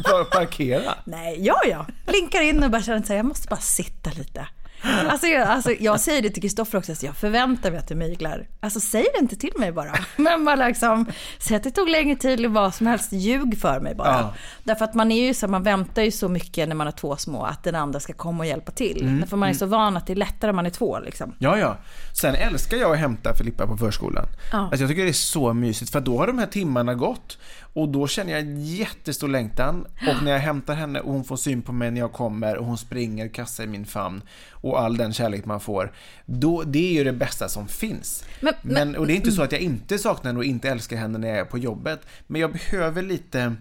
bara 0.04 0.24
parkera. 0.26 0.94
Nej, 1.06 1.38
ja, 1.46 1.62
ja. 1.70 1.86
Blinkar 2.08 2.42
in 2.42 2.64
och 2.64 2.72
bara 2.72 2.82
känner 2.82 3.00
att 3.00 3.10
jag 3.10 3.26
måste 3.26 3.48
bara 3.48 3.60
sitta 3.60 4.10
lite. 4.10 4.48
Alltså 4.82 5.28
jag, 5.28 5.48
alltså 5.48 5.72
jag 5.80 6.00
säger 6.00 6.22
det 6.22 6.30
till 6.30 6.42
Kristoffer 6.42 6.78
också, 6.78 6.96
så 6.96 7.06
jag 7.06 7.16
förväntar 7.16 7.72
mig 7.72 7.80
att 7.80 7.88
du 7.88 7.96
myglar. 7.96 8.48
Alltså 8.60 8.80
säg 8.80 9.06
det 9.14 9.20
inte 9.20 9.36
till 9.36 9.54
mig 9.58 9.72
bara. 9.72 9.96
Men 10.16 10.46
bara 10.46 10.68
liksom, 10.68 11.06
säg 11.40 11.58
att 11.58 11.64
det 11.64 11.72
tog 11.72 11.90
längre 11.90 12.16
tid 12.16 12.40
eller 12.40 12.50
vad 12.50 12.76
som 12.76 12.88
helst, 12.88 13.14
ljug 13.14 13.60
för 13.60 13.80
mig 13.80 13.96
bara. 13.96 14.08
Ja. 14.08 14.34
Därför 14.64 14.86
att 14.86 14.94
man 14.94 15.12
är 15.12 15.28
ju 15.28 15.34
så, 15.34 15.48
man 15.48 15.64
väntar 15.64 16.02
ju 16.02 16.12
så 16.12 16.30
mycket 16.30 16.68
när 16.68 16.76
man 16.76 16.88
har 16.88 16.92
två 16.92 17.16
små 17.18 17.44
att 17.44 17.64
den 17.64 17.76
andra 17.76 18.00
ska 18.00 18.14
komma 18.14 18.40
och 18.40 18.46
hjälpa 18.46 18.72
till. 18.72 19.02
Mm. 19.02 19.20
Därför 19.20 19.38
man 19.38 19.50
är 19.50 19.54
så 19.54 19.66
van 19.66 19.98
att 19.98 20.08
det 20.08 20.14
är 20.14 20.18
lättare 20.18 20.50
om 20.50 20.56
man 20.56 20.66
är 20.66 20.70
två 20.70 21.00
liksom. 21.00 21.34
Ja, 21.40 21.58
ja. 21.58 21.78
Sen 22.14 22.36
älskar 22.36 22.78
jag 22.78 22.92
att 22.92 23.00
hämta 23.00 23.34
Filippa 23.34 23.68
på 23.68 23.78
förskolan. 23.78 24.26
Ja. 24.52 24.58
Alltså 24.58 24.78
jag 24.78 24.90
tycker 24.90 25.04
det 25.04 25.10
är 25.10 25.14
så 25.14 25.54
mysigt 25.54 25.92
för 25.92 26.02
då 26.02 26.18
har 26.18 26.28
de 26.28 26.38
här 26.38 26.48
timmarna 26.48 26.96
gått 26.96 27.38
och 27.78 27.90
då 27.90 28.08
känner 28.08 28.32
jag 28.32 28.42
en 28.42 28.66
jättestor 28.66 29.28
längtan 29.28 29.86
och 30.08 30.24
när 30.24 30.32
jag 30.32 30.40
hämtar 30.40 30.76
henne 30.76 31.00
och 31.00 31.14
hon 31.14 31.24
får 31.24 31.38
syn 31.38 31.62
på 31.62 31.72
mig 31.72 31.92
när 31.92 32.00
jag 32.02 32.14
kommer 32.14 32.58
och 32.58 32.66
hon 32.66 32.78
springer, 32.78 33.28
kastar 33.28 33.64
i 33.64 33.68
min 33.68 33.86
famn 33.86 34.22
och 34.52 34.80
all 34.82 34.98
den 34.98 35.14
kärlek 35.14 35.46
man 35.46 35.60
får. 35.60 35.92
Då, 36.26 36.64
det 36.64 36.80
är 36.90 36.94
ju 36.94 37.04
det 37.04 37.14
bästa 37.14 37.50
som 37.50 37.68
finns. 37.68 38.24
Men- 38.42 38.54
Men, 38.62 38.96
och 38.96 39.08
det 39.08 39.14
är 39.14 39.16
inte 39.16 39.32
så 39.32 39.42
att 39.42 39.52
jag 39.52 39.62
inte 39.62 39.98
saknar 39.98 40.30
henne 40.30 40.40
och 40.40 40.46
inte 40.46 40.70
älskar 40.70 40.98
henne 40.98 41.18
när 41.18 41.28
jag 41.28 41.38
är 41.38 41.46
på 41.46 41.58
jobbet. 41.58 42.00
Men 42.28 42.42
jag 42.42 42.52
behöver 42.52 43.02
lite, 43.02 43.56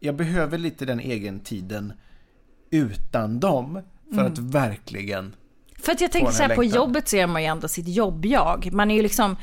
jag 0.00 0.14
behöver 0.16 0.58
lite 0.58 0.84
den 0.84 1.00
egen 1.00 1.40
tiden 1.40 1.92
utan 2.70 3.40
dem 3.40 3.82
för 4.14 4.24
att 4.24 4.38
verkligen 4.38 5.34
För 5.78 5.92
att 5.92 6.00
jag 6.00 6.12
tänker 6.12 6.32
så 6.32 6.42
här 6.42 6.54
på 6.56 6.64
jobbet 6.64 7.08
så 7.08 7.16
är 7.16 7.26
man 7.26 7.42
ju 7.42 7.48
ändå 7.48 7.68
sitt 7.68 7.88
jobb-jag. 7.88 8.72
Man 8.72 8.90
är 8.90 8.94
ju 8.94 9.02
liksom, 9.02 9.36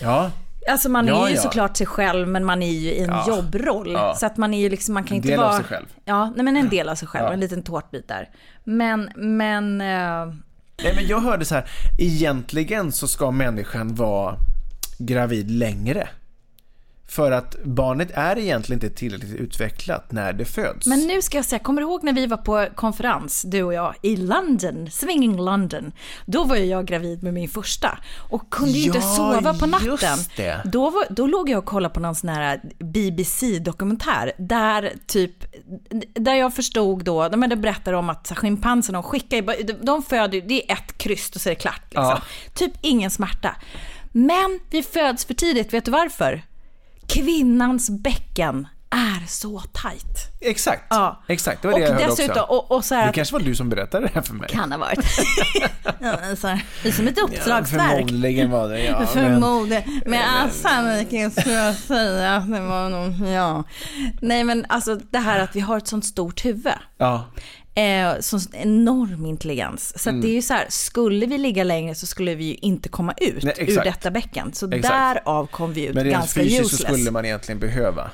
Ja, 0.00 0.30
alltså 0.70 0.88
man 0.88 1.06
Ja, 1.06 1.24
är 1.26 1.30
ju 1.30 1.36
ja. 1.36 1.42
såklart 1.42 1.76
sig 1.76 1.86
själv 1.86 2.28
men 2.28 2.44
man 2.44 2.62
är 2.62 2.70
ju 2.70 2.90
i 2.90 2.98
en 3.02 3.10
Ja. 3.10 3.24
jobbroll. 3.28 3.92
Ja. 3.92 4.14
Så 4.14 4.26
att 4.26 4.36
man 4.36 4.54
är 4.54 4.60
ju 4.60 4.68
liksom, 4.68 4.94
man 4.94 5.04
kan 5.04 5.10
En 5.12 5.16
inte 5.16 5.28
del 5.28 5.40
av 5.40 5.44
vara... 5.46 5.56
sig 5.56 5.64
själv. 5.64 5.86
Ja, 6.04 6.32
nej 6.36 6.44
men 6.44 6.56
en 6.56 6.68
del 6.68 6.88
av 6.88 6.94
sig 6.94 7.08
själv, 7.08 7.24
Ja. 7.26 7.32
en 7.32 7.40
liten 7.40 7.62
tårtbit 7.62 8.08
där. 8.08 8.28
Men, 8.64 9.10
men... 9.16 9.80
eh, 9.80 10.34
Nej, 10.82 10.94
men 10.94 11.06
jag 11.06 11.20
hörde 11.20 11.44
så 11.44 11.54
här, 11.54 11.68
egentligen 11.98 12.92
så 12.92 13.08
ska 13.08 13.30
människan 13.30 13.94
vara 13.94 14.36
gravid 14.98 15.50
längre. 15.50 16.08
För 17.06 17.32
att 17.32 17.56
barnet 17.64 18.10
är 18.14 18.38
egentligen 18.38 18.82
inte 18.82 18.96
tillräckligt 18.96 19.40
utvecklat 19.40 20.12
när 20.12 20.32
det 20.32 20.44
föds. 20.44 20.86
Men 20.86 21.00
nu 21.00 21.22
ska 21.22 21.38
jag 21.38 21.44
säga, 21.44 21.58
kommer 21.58 21.80
du 21.82 21.88
ihåg 21.88 22.04
när 22.04 22.12
vi 22.12 22.26
var 22.26 22.36
på 22.36 22.66
konferens, 22.74 23.42
du 23.42 23.62
och 23.62 23.74
jag, 23.74 23.94
i 24.02 24.16
London, 24.16 24.90
Swinging 24.90 25.36
London? 25.36 25.92
Då 26.26 26.44
var 26.44 26.56
ju 26.56 26.64
jag 26.64 26.86
gravid 26.86 27.22
med 27.22 27.34
min 27.34 27.48
första 27.48 27.98
och 28.30 28.50
kunde 28.50 28.78
ju 28.78 28.84
inte 28.84 28.98
Ja, 28.98 29.16
sova 29.16 29.54
på 29.54 29.66
natten. 29.66 30.18
Då, 30.64 30.90
var, 30.90 31.04
då 31.10 31.26
låg 31.26 31.48
jag 31.48 31.58
och 31.58 31.64
kollade 31.64 31.94
på 31.94 32.00
någon 32.00 32.14
sån 32.14 32.28
här 32.28 32.60
BBC-dokumentär 32.78 34.32
där 34.38 34.92
typ, 35.06 35.32
där 36.14 36.34
jag 36.34 36.54
förstod 36.54 37.04
då, 37.04 37.36
men 37.36 37.50
det 37.50 37.56
berättar 37.56 37.92
om 37.92 38.10
att 38.10 38.32
schimpanserna, 38.36 38.98
de 38.98 39.02
skickar 39.02 39.64
de, 39.64 39.72
de 39.72 40.02
föder 40.02 40.40
det 40.40 40.70
är 40.70 40.74
ett 40.74 40.98
kryst 40.98 41.36
och 41.36 41.40
så 41.40 41.48
är 41.48 41.54
det 41.54 41.60
klart. 41.60 41.82
Liksom. 41.84 42.04
Ja. 42.04 42.22
Typ 42.54 42.72
ingen 42.80 43.10
smärta. 43.10 43.56
Men 44.12 44.60
vi 44.70 44.82
föds 44.82 45.24
för 45.24 45.34
tidigt, 45.34 45.72
vet 45.72 45.84
du 45.84 45.90
varför? 45.90 46.42
Kvinnans 47.08 47.90
bäcken 47.90 48.68
är 48.90 49.26
så 49.26 49.60
tajt. 49.60 50.30
Exakt, 50.40 50.82
Ja. 50.90 51.22
exakt. 51.28 51.62
Det 51.62 51.68
var 51.68 51.72
och 51.74 51.80
det 51.80 51.86
jag 51.86 51.92
hörde 51.92 52.06
dessutom, 52.06 52.30
också. 52.30 52.42
Och, 52.54 52.70
och 52.72 52.84
så 52.84 52.94
här 52.94 53.06
Det 53.06 53.12
kanske 53.12 53.32
var 53.32 53.40
du 53.40 53.54
som 53.54 53.68
berättade 53.68 54.06
det 54.06 54.12
här 54.14 54.22
för 54.22 54.34
mig. 54.34 54.48
kan 54.48 54.72
ha 54.72 54.78
varit. 54.78 54.98
ja, 55.84 56.16
men 56.20 56.36
så 56.36 56.46
här, 56.48 56.64
det 56.82 56.88
är 56.88 56.92
som 56.92 57.08
ett 57.08 57.14
Ja, 57.16 57.22
uppslagsverk. 57.24 57.90
förmodligen 57.90 58.50
var 58.50 58.68
det, 58.68 58.84
ja. 58.84 58.98
men- 58.98 59.06
Förmodligen. 59.08 60.00
Men 60.06 60.22
all 60.22 60.50
sannolikhet 60.50 61.32
skulle 61.40 61.54
jag 61.54 61.74
säga 61.74 62.36
att 62.36 62.52
det 62.52 62.60
var 62.60 62.90
nog, 62.90 63.28
ja. 63.28 63.64
Nej 64.20 64.44
men 64.44 64.66
alltså 64.68 64.94
det 65.10 65.18
här 65.18 65.40
att 65.40 65.56
vi 65.56 65.60
har 65.60 65.76
ett 65.78 65.88
sånt 65.88 66.04
stort 66.04 66.44
huvud. 66.44 66.72
Ja, 66.98 67.24
Eh, 67.76 68.20
sån 68.20 68.40
enorm 68.52 69.26
intelligens. 69.26 70.02
Så 70.02 70.08
Mm. 70.08 70.20
det 70.20 70.28
är 70.28 70.34
ju 70.34 70.42
så 70.42 70.54
här, 70.54 70.66
skulle 70.68 71.26
vi 71.26 71.38
ligga 71.38 71.64
längre 71.64 71.94
så 71.94 72.06
skulle 72.06 72.34
vi 72.34 72.44
ju 72.44 72.54
inte 72.54 72.88
komma 72.88 73.14
ut 73.20 73.42
Nej, 73.44 73.54
ur 73.58 73.80
detta 73.84 74.10
bäcken. 74.10 74.52
Så 74.52 74.72
Exakt. 74.72 74.94
därav 75.24 75.46
kom 75.46 75.72
vi 75.72 75.86
ut 75.86 75.94
men 75.94 76.04
rent 76.04 76.16
ganska 76.16 76.40
fysiskt 76.40 76.60
useless. 76.60 76.80
så 76.80 76.94
skulle 76.94 77.10
man 77.10 77.24
egentligen 77.24 77.58
behöva. 77.58 78.10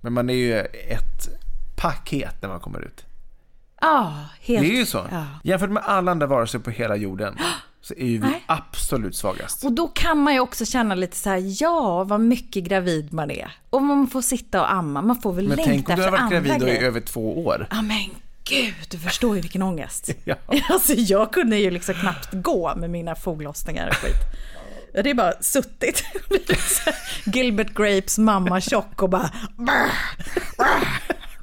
Men 0.00 0.12
man 0.12 0.30
är 0.30 0.34
ju 0.34 0.58
ett 0.88 1.28
paket 1.76 2.42
när 2.42 2.48
man 2.48 2.60
kommer 2.60 2.80
ut. 2.80 3.04
Ja, 3.80 4.14
helt. 4.40 4.62
Det 4.66 4.72
är 4.74 4.76
ju 4.78 4.86
så. 4.86 5.06
Ja. 5.10 5.24
Jämfört 5.44 5.70
med 5.70 5.82
alla 5.86 6.10
andra 6.10 6.26
varelser 6.26 6.58
på 6.58 6.70
hela 6.70 6.96
jorden 6.96 7.36
så 7.80 7.94
är 7.94 8.06
ju 8.06 8.18
vi 8.18 8.18
Nej. 8.18 8.42
absolut 8.46 9.16
svagast. 9.16 9.64
Och 9.64 9.72
då 9.72 9.88
kan 9.88 10.18
man 10.18 10.34
ju 10.34 10.40
också 10.40 10.64
känna 10.64 10.94
lite 10.94 11.16
så 11.16 11.30
här, 11.30 11.62
ja 11.62 12.04
vad 12.04 12.20
mycket 12.20 12.64
gravid 12.64 13.12
man 13.12 13.30
är. 13.30 13.52
Och 13.70 13.82
man 13.82 14.06
får 14.08 14.22
sitta 14.22 14.60
och 14.60 14.72
amma, 14.72 15.02
man 15.02 15.16
får 15.20 15.32
väl 15.32 15.48
Men 15.48 15.56
längta 15.56 15.70
tänk 15.72 15.88
om 15.88 15.94
du 15.96 16.02
efter 16.02 16.04
har 16.04 16.10
varit 16.10 16.20
andra 16.20 16.56
gravid 16.58 16.62
och 16.62 16.82
i 16.82 16.86
över 16.86 17.00
två 17.00 17.44
år. 17.46 17.66
Ja 17.70 17.82
men 17.82 18.10
gud, 18.44 18.74
du 18.88 18.98
förstår 18.98 19.36
ju 19.36 19.42
vilken 19.42 19.62
ångest. 19.62 20.10
Ja. 20.24 20.36
Alltså 20.68 20.92
jag 20.92 21.32
kunde 21.32 21.56
ju 21.58 21.70
liksom 21.70 21.94
knappt 21.94 22.28
gå 22.32 22.74
med 22.76 22.90
mina 22.90 23.14
foglossningar 23.14 23.88
och 23.88 23.94
skit. 23.94 24.16
Det 24.92 25.10
är 25.10 25.14
bara 25.14 25.32
suttit. 25.40 26.04
Gilbert 27.24 27.74
Grapes 27.74 28.18
mamma 28.18 28.60
tjock 28.60 29.02
och 29.02 29.08
bara... 29.10 29.30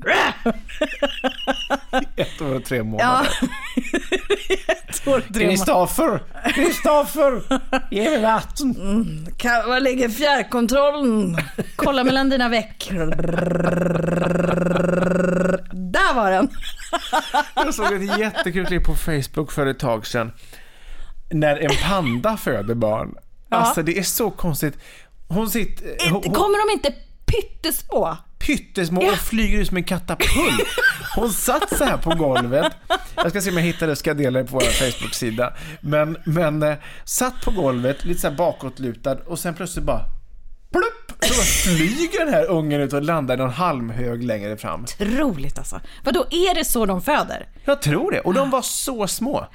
Ett 2.16 2.42
år 2.42 2.56
och 2.56 2.66
tre 2.66 2.78
Ja. 2.78 2.84
månader. 2.88 3.30
Två, 4.94 5.20
tre 5.20 5.22
månader. 5.22 5.50
Kristoffer! 5.50 6.24
Kristoffer! 6.56 7.42
Ge 7.92 8.10
mig 8.10 8.22
vatten! 8.22 8.76
Kan- 9.38 9.70
Var 9.70 9.80
ligger 9.80 10.10
fjärrkontrollen? 10.10 11.38
Kolla 11.76 12.04
mellan 12.04 12.30
dina 12.30 12.50
veck. 12.50 12.90
Där 15.72 16.14
var 16.16 16.32
den. 16.32 16.50
Jag 17.56 17.74
såg 17.74 17.94
ett 17.94 18.20
jättekul 18.20 18.66
klipp 18.66 18.84
på 18.86 18.96
Facebook 18.96 19.52
för 19.52 19.66
ett 19.66 19.80
tag 19.80 20.08
sedan. 20.08 20.32
När 21.32 21.58
en 21.58 21.72
panda 21.90 22.38
föder 22.38 22.76
barn. 22.76 23.16
Alltså 23.50 23.84
det 23.84 23.98
är 23.98 24.04
så 24.04 24.32
konstigt. 24.32 24.78
Hon 25.28 25.50
sitter... 25.50 26.10
Hon, 26.12 26.22
hon, 26.26 26.34
Kommer 26.34 26.68
de 26.68 26.74
inte 26.74 26.94
pyttesmå? 27.26 28.18
Pyttesmå 28.40 29.02
och 29.02 29.18
flyger 29.18 29.60
ut 29.60 29.68
som 29.68 29.78
en 29.78 29.84
katapult. 29.84 30.68
Hon 31.16 31.34
satt 31.34 31.78
så 31.78 31.84
här 31.84 31.98
på 31.98 32.10
golvet. 32.10 32.74
Jag 33.16 33.30
ska 33.30 33.42
se 33.42 33.50
om 33.50 33.58
jag 33.58 33.64
hittar 33.64 33.88
det, 33.88 33.96
ska 33.96 34.10
jag 34.10 34.18
dela 34.18 34.40
det 34.40 34.46
på 34.46 34.54
vår 34.54 34.62
Facebook-sida. 34.62 35.54
Men, 35.82 36.18
men 36.26 36.64
eh, 36.64 36.76
satt 37.04 37.46
på 37.46 37.52
golvet, 37.52 38.06
lite 38.06 38.22
så 38.22 38.30
här 38.30 38.36
bakåtlutad 38.36 39.18
och 39.26 39.40
sen 39.40 39.54
plötsligt 39.54 39.86
bara 39.86 40.02
plupp! 40.72 41.24
Så 41.24 41.34
bara 41.34 41.78
flyger 41.78 42.26
den 42.26 42.34
här 42.34 42.46
ungen 42.46 42.82
ut 42.82 42.94
och 42.94 43.02
landar 43.02 43.36
i 43.36 43.38
någon 43.38 43.50
halmhög 43.50 44.24
längre 44.24 44.58
fram. 44.58 44.86
Roligt 45.00 45.58
alltså. 45.58 45.82
Vadå, 46.04 46.26
är 46.30 46.56
det 46.56 46.66
så 46.66 46.86
de 46.86 47.02
föder? 47.02 47.48
Jag 47.66 47.82
tror 47.82 48.12
det. 48.12 48.20
Och 48.20 48.34
de 48.34 48.50
var 48.50 48.62
så 48.62 49.08
små. 49.08 49.48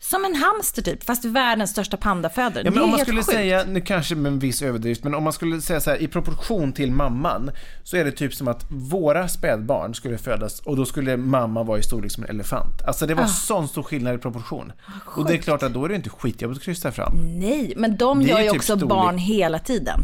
Som 0.00 0.24
en 0.24 0.34
hamster 0.34 0.82
typ, 0.82 1.04
fast 1.04 1.24
världens 1.24 1.70
största 1.70 1.96
panda 1.96 2.30
föder. 2.30 2.60
Ja, 2.60 2.64
det 2.64 2.70
men 2.70 2.78
är 2.78 2.84
om 2.84 2.90
man 2.90 2.98
skulle 3.00 3.16
sjukt. 3.22 3.30
säga, 3.30 3.64
nu 3.68 3.80
kanske 3.80 4.14
med 4.14 4.32
en 4.32 4.38
viss 4.38 4.62
överdrift, 4.62 5.04
men 5.04 5.14
om 5.14 5.24
man 5.24 5.32
skulle 5.32 5.60
säga 5.60 5.80
så 5.80 5.90
här 5.90 6.02
i 6.02 6.08
proportion 6.08 6.72
till 6.72 6.92
mamman 6.92 7.50
så 7.84 7.96
är 7.96 8.04
det 8.04 8.12
typ 8.12 8.34
som 8.34 8.48
att 8.48 8.66
våra 8.68 9.28
spädbarn 9.28 9.94
skulle 9.94 10.18
födas 10.18 10.60
och 10.60 10.76
då 10.76 10.84
skulle 10.86 11.16
mamma 11.16 11.62
vara 11.62 11.78
i 11.78 11.82
storlek 11.82 12.12
som 12.12 12.24
en 12.24 12.30
elefant. 12.30 12.82
Alltså 12.86 13.06
det 13.06 13.14
var 13.14 13.24
Ah. 13.24 13.26
sån 13.26 13.68
stor 13.68 13.82
skillnad 13.82 14.14
i 14.14 14.18
proportion. 14.18 14.72
och 15.16 15.26
det 15.26 15.34
är 15.34 15.38
klart 15.38 15.62
att 15.62 15.74
då 15.74 15.84
är 15.84 15.88
det 15.88 15.94
inte 15.94 16.10
skitjobbigt 16.10 16.58
att 16.60 16.64
krysta 16.64 16.92
fram. 16.92 17.12
Nej, 17.38 17.72
men 17.76 17.96
de 17.96 18.18
Det 18.24 18.24
är 18.24 18.28
gör 18.30 18.38
ju 18.40 18.48
typ 18.48 18.56
också 18.56 18.76
storlek. 18.76 18.88
barn 18.88 19.18
hela 19.18 19.58
tiden. 19.58 20.00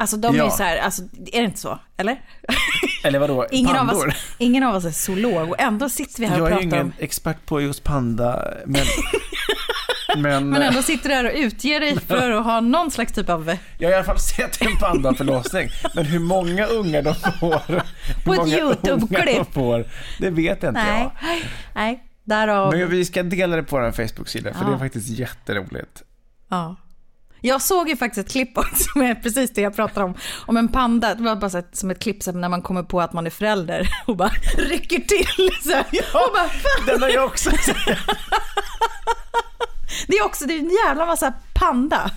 Alltså 0.00 0.16
de 0.16 0.34
är 0.34 0.38
Ja. 0.38 0.44
ju 0.44 0.50
så 0.50 0.62
här, 0.62 0.76
alltså, 0.78 1.02
är 1.32 1.40
det 1.40 1.44
inte 1.44 1.58
så? 1.60 1.78
Eller? 1.96 2.20
Eller 3.04 3.18
vadå, 3.18 3.46
Ingen 3.50 3.70
av, 3.76 3.86
pandor? 3.86 4.08
oss, 4.08 4.14
ingen 4.38 4.62
av 4.62 4.74
oss 4.74 4.84
är 4.84 4.90
zoolog 4.90 5.48
och 5.48 5.60
ändå 5.60 5.88
sitter 5.88 6.20
vi 6.20 6.26
här 6.26 6.40
och 6.42 6.48
Jag 6.50 6.52
är 6.58 6.62
ju 6.62 6.68
pratar 6.70 6.76
ingen 6.76 6.86
om... 6.86 6.92
expert 6.98 7.46
på 7.46 7.60
just 7.60 7.84
panda, 7.84 8.44
men... 8.66 8.82
men, 10.16 10.50
Men 10.50 10.62
ändå 10.62 10.82
sitter 10.82 11.08
du 11.08 11.14
här 11.14 11.24
och 11.24 11.32
utger 11.34 11.80
dig 11.80 12.00
för 12.00 12.30
att 12.30 12.44
ha 12.44 12.60
någon 12.60 12.90
slags 12.90 13.12
typ 13.12 13.28
av... 13.28 13.56
jag 13.78 13.88
har 13.88 13.92
i 13.92 13.96
alla 13.96 14.04
fall 14.04 14.18
sett 14.18 14.62
en 14.62 14.76
pandaförlossning. 14.76 15.68
Men 15.94 16.04
hur 16.04 16.18
många 16.18 16.66
ungar 16.66 17.02
de 17.02 17.14
får, 17.14 17.62
hur 17.66 17.76
ett 17.78 17.84
de 18.24 18.52
YouTube-klipp. 18.52 19.52
får, 19.52 19.84
det 20.20 20.30
vet 20.30 20.56
inte 20.56 20.72
Nej, 20.72 21.02
jag. 21.02 21.38
nej, 21.74 22.04
därav... 22.24 22.76
Men 22.76 22.90
vi 22.90 23.04
ska 23.04 23.22
dela 23.22 23.56
det 23.56 23.62
på 23.62 23.76
vår 23.76 23.92
Facebook-sida 23.92 24.52
för 24.54 24.60
Ja. 24.64 24.68
det 24.68 24.74
är 24.74 24.78
faktiskt 24.78 25.08
jätteroligt. 25.08 26.02
Ja. 26.48 26.76
Jag 27.40 27.62
såg 27.62 27.88
ju 27.88 27.96
faktiskt 27.96 28.26
ett 28.26 28.32
klipp 28.32 28.58
också, 28.58 28.74
som 28.92 29.02
är 29.02 29.14
precis 29.14 29.50
det 29.54 29.60
jag 29.60 29.76
pratar 29.76 30.02
om. 30.02 30.14
Om 30.46 30.56
en 30.56 30.68
panda, 30.68 31.14
det 31.14 31.22
var 31.22 31.36
bara 31.36 31.50
så 31.50 31.58
ett, 31.58 31.76
som 31.76 31.90
ett 31.90 31.98
klipp 31.98 32.26
när 32.26 32.48
man 32.48 32.62
kommer 32.62 32.82
på 32.82 33.00
att 33.00 33.12
man 33.12 33.26
är 33.26 33.30
förälder 33.30 33.88
och 34.06 34.16
bara 34.16 34.30
rycker 34.58 34.98
till. 35.00 35.50
Så 35.62 35.70
här, 35.70 35.84
och 36.14 36.32
bara, 36.34 36.48
fan. 36.48 36.86
Den 36.86 37.02
har 37.02 37.08
jag 37.08 37.24
också 37.24 37.50
sett. 37.50 37.98
Det 40.08 40.16
är 40.16 40.24
också 40.24 40.46
det 40.46 40.54
är 40.54 40.58
en 40.58 40.70
jävla 40.86 41.06
massa 41.06 41.32
panda. 41.54 42.10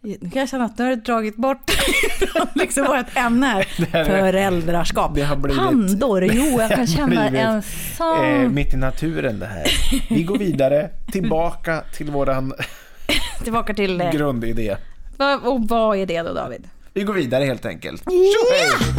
Nu 0.00 0.30
kan 0.30 0.40
jag 0.40 0.48
känna 0.48 0.64
att 0.64 0.78
nu 0.78 0.84
har 0.84 0.90
det 0.90 0.96
dragit 1.04 1.36
bort 1.36 1.70
liksom 2.54 2.86
vårt 2.86 3.16
ämne 3.16 3.46
här. 3.46 3.66
här 3.92 4.00
är- 4.00 4.04
Föräldraskap. 4.04 5.14
det 5.14 5.22
har 5.22 5.36
blivit- 5.36 5.62
Pandor, 5.62 6.24
jo 6.24 6.60
jag 6.60 6.70
kan 6.70 6.86
känna 6.86 7.28
en 7.28 7.62
sån... 7.96 8.24
Eh, 8.24 8.48
mitt 8.48 8.74
i 8.74 8.76
naturen 8.76 9.38
det 9.38 9.46
här. 9.46 9.64
Vi 10.10 10.22
går 10.22 10.38
vidare, 10.38 10.90
tillbaka 11.12 11.80
till 11.94 12.10
våran 12.10 12.52
Tillbaka 13.44 13.74
till 13.74 13.98
det. 13.98 14.10
grundidé. 14.14 14.76
Vad- 15.16 15.44
Och 15.46 15.68
vad 15.68 15.96
är 15.98 16.06
det 16.06 16.22
då 16.22 16.32
David? 16.32 16.68
Vi 16.92 17.02
går 17.02 17.14
vidare 17.14 17.44
helt 17.44 17.66
enkelt. 17.66 18.02
Tjohej! 18.04 18.94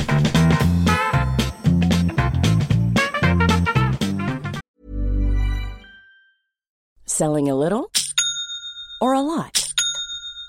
Selling 7.05 7.49
a 7.49 7.55
little 7.55 7.89
or 9.01 9.13
a 9.15 9.21
lot? 9.21 9.64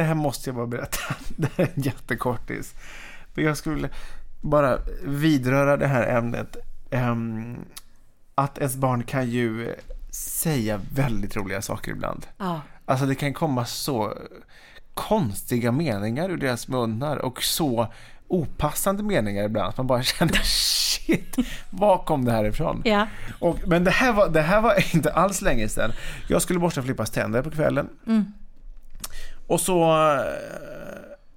Det 0.00 0.04
här 0.04 0.14
måste 0.14 0.50
jag 0.50 0.56
bara 0.56 0.66
berätta. 0.66 0.98
Det 1.36 1.48
här 1.56 1.64
är 1.64 1.70
en 1.74 1.82
jättekortis. 1.82 2.74
För 3.34 3.42
jag 3.42 3.56
skulle 3.56 3.88
bara 4.40 4.78
vidröra 5.04 5.76
det 5.76 5.86
här 5.86 6.16
ämnet. 6.16 6.56
Ehm, 6.90 7.56
att 8.34 8.58
ens 8.58 8.76
barn 8.76 9.02
kan 9.02 9.30
ju 9.30 9.74
säga 10.10 10.80
väldigt 10.94 11.36
roliga 11.36 11.62
saker 11.62 11.92
ibland. 11.92 12.26
Ja. 12.38 12.60
Alltså 12.84 13.06
det 13.06 13.14
kan 13.14 13.34
komma 13.34 13.64
så 13.64 14.14
konstiga 14.94 15.72
meningar 15.72 16.30
ur 16.30 16.36
deras 16.36 16.68
munnar 16.68 17.16
och 17.16 17.42
så 17.42 17.92
opassande 18.28 19.02
meningar 19.02 19.44
ibland 19.44 19.68
att 19.68 19.76
man 19.76 19.86
bara 19.86 20.02
känner 20.18 20.40
shit, 20.44 21.36
var 21.70 21.98
kom 21.98 22.24
det 22.24 22.32
här 22.32 22.44
ifrån? 22.44 22.82
Ja. 22.84 23.06
Och, 23.38 23.58
men 23.66 23.84
det 23.84 23.90
här, 23.90 24.12
var, 24.12 24.28
det 24.28 24.42
här 24.42 24.60
var 24.60 24.94
inte 24.94 25.12
alls 25.12 25.42
länge 25.42 25.68
sedan. 25.68 25.92
Jag 26.28 26.42
skulle 26.42 26.58
borsta 26.58 26.82
Filippas 26.82 27.10
tänder 27.10 27.42
på 27.42 27.50
kvällen. 27.50 27.88
Och 29.50 29.60
så... 29.60 29.82
eh, 30.14 30.20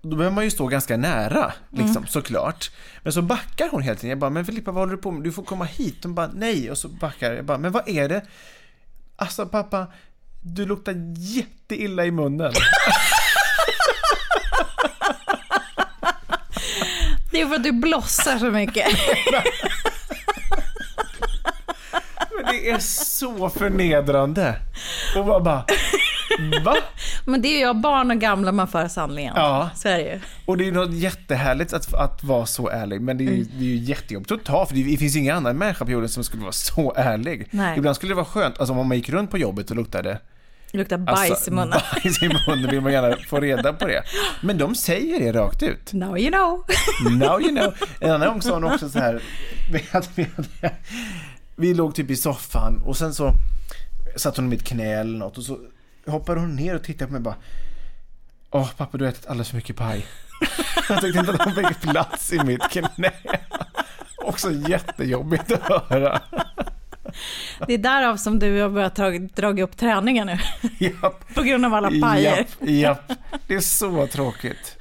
Då 0.02 0.16
behöver 0.16 0.36
man 0.36 0.44
ju 0.44 0.52
stå 0.52 0.68
ganska 0.68 0.98
nära, 0.98 1.54
liksom, 1.70 2.08
såklart. 2.08 2.72
Men 3.04 3.14
så 3.14 3.22
backar 3.22 3.70
hon 3.72 3.82
hela 3.82 3.96
tiden. 3.96 4.10
Jag 4.10 4.20
bara, 4.20 4.30
men 4.30 4.46
Filippa 4.46 4.72
vad 4.72 4.82
håller 4.82 4.96
du 4.96 5.02
på 5.02 5.12
med? 5.12 5.24
Du 5.24 5.32
får 5.32 5.44
komma 5.44 5.66
hit. 5.66 5.98
Hon 6.04 6.16
bara, 6.16 6.30
nej. 6.34 6.72
Och 6.72 6.78
så 6.78 6.88
backar 6.88 7.34
jag. 7.34 7.46
bara, 7.46 7.58
men 7.58 7.72
vad 7.72 7.90
är 7.90 8.10
det? 8.10 8.22
Alltså 9.16 9.46
pappa, 9.46 9.88
du 10.42 10.66
luktar 10.66 10.96
jätteilla 11.18 12.06
i 12.06 12.12
munnen. 12.12 12.54
Det 17.32 17.42
är 17.42 17.48
för 17.48 17.56
att 17.56 17.64
du 17.64 17.72
blossar 17.72 18.38
så 18.40 18.46
mycket. 18.52 18.88
Men 22.36 22.46
det 22.46 22.70
är 22.70 22.80
så 22.80 23.50
förnedrande. 23.50 24.56
Och 25.18 25.28
man 25.28 25.44
bara, 25.44 25.66
va? 26.64 26.76
Men 27.26 27.42
det 27.42 27.48
är 27.48 27.54
ju 27.54 27.60
jag, 27.60 27.82
barn 27.82 28.12
och 28.12 28.18
gamla, 28.20 28.52
man 28.52 28.68
för 28.68 28.88
sanningen. 28.88 29.34
Ja. 29.36 29.70
Så 29.76 29.88
är 29.88 29.98
det 29.98 30.04
ju. 30.04 30.20
Och 30.46 30.58
det 30.58 30.68
är 30.68 30.72
något 30.72 30.94
jättehärligt 30.94 31.74
att, 31.74 31.94
att 31.94 32.24
vara 32.24 32.46
så 32.46 32.70
ärlig, 32.70 33.02
men 33.02 33.18
det 33.18 33.24
är, 33.24 33.32
ju- 33.32 33.44
det 33.44 33.60
är 33.66 33.70
ju 33.70 33.76
jättejobbigt 33.76 34.32
att 34.32 34.44
ta, 34.44 34.66
för 34.66 34.76
det 34.76 34.98
finns 34.98 35.16
ingen 35.16 35.38
annan 35.38 35.58
människa 35.58 35.86
på 35.86 35.92
jorden 35.92 36.10
som 36.10 36.24
skulle 36.24 36.42
vara 36.44 36.52
så 36.52 36.94
ärlig. 36.96 37.48
Nej. 37.52 37.78
Ibland 37.78 37.96
skulle 37.96 38.12
det 38.12 38.16
vara 38.16 38.26
skönt, 38.26 38.60
alltså 38.60 38.74
om 38.74 38.88
man 38.88 38.98
gick 38.98 39.10
runt 39.10 39.32
på 39.32 39.38
jobbet 39.38 39.70
och 39.70 39.76
luktade 39.76 40.20
Det 40.72 40.78
luktar 40.78 40.98
bajs 40.98 41.32
alltså, 41.32 41.52
i 41.52 41.54
munnen. 41.54 41.80
bajs 42.04 42.24
i 42.24 42.28
munnen 42.48 42.70
vill 42.72 42.82
man 42.82 42.92
gärna 42.94 43.16
få 43.30 43.40
reda 43.40 43.74
på 43.74 43.88
det. 43.88 44.04
Men 44.42 44.58
de 44.58 44.76
säger 44.76 45.20
det 45.20 45.40
rakt 45.40 45.64
ut. 45.64 45.94
Now 45.94 46.18
you 46.20 46.32
know. 46.32 46.64
Now 47.18 47.42
you 47.42 47.52
know. 47.52 47.74
En 48.00 48.12
annan 48.12 48.28
gång 48.28 48.42
sa 48.42 48.54
hon 48.54 48.64
också 48.64 48.90
så 48.90 49.00
här, 49.00 49.22
vi, 49.72 49.84
hade, 49.92 50.08
vi, 50.16 50.28
hade, 50.36 50.74
vi 51.56 51.74
låg 51.74 51.96
typ 51.96 52.10
i 52.10 52.16
soffan 52.16 52.82
och 52.86 52.98
sen 52.98 53.14
så 53.14 53.32
satt 54.16 54.36
hon 54.38 54.46
i 54.46 54.50
mitt 54.50 54.64
knä 54.64 54.94
eller 55.00 55.18
något 55.18 55.38
och 55.38 55.44
så 55.44 55.58
hoppade 56.08 56.40
hon 56.40 56.56
ner 56.56 56.76
och 56.76 56.84
tittade 56.84 57.06
på 57.08 57.12
mig 57.12 57.18
och 57.18 57.24
bara 57.24 57.36
Åh 58.52 58.70
pappa 58.78 58.98
du 58.98 59.06
har 59.06 59.12
ätit 59.12 59.28
alldeles 59.28 59.50
för 59.50 59.56
mycket 59.56 59.76
paj. 59.76 60.06
Jag 60.90 61.02
tyckte 61.02 61.20
inte 61.20 61.32
att 61.32 61.42
hon 61.44 61.54
fick 61.68 61.82
plats 61.82 62.34
i 62.34 62.40
mitt 62.44 62.70
knä. 62.70 63.12
Också 64.18 64.52
jättejobbigt 64.52 65.52
att 65.52 65.90
höra. 65.90 66.22
Det 67.68 67.74
är 67.74 67.78
därav 67.78 68.18
som 68.18 68.40
du 68.40 68.62
har 68.62 68.70
börjat 68.70 68.96
dra, 68.96 69.10
dra 69.12 69.62
upp 69.64 69.78
träningen 69.78 70.28
nu. 70.28 70.38
Japp, 70.80 71.34
På 71.36 71.42
grund 71.44 71.66
av 71.66 71.74
alla 71.74 71.90
pajer. 72.02 72.38
japp, 72.38 72.70
japp. 72.70 73.12
Det 73.48 73.56
är 73.56 73.60
så 73.60 74.08
tråkigt. 74.08 74.78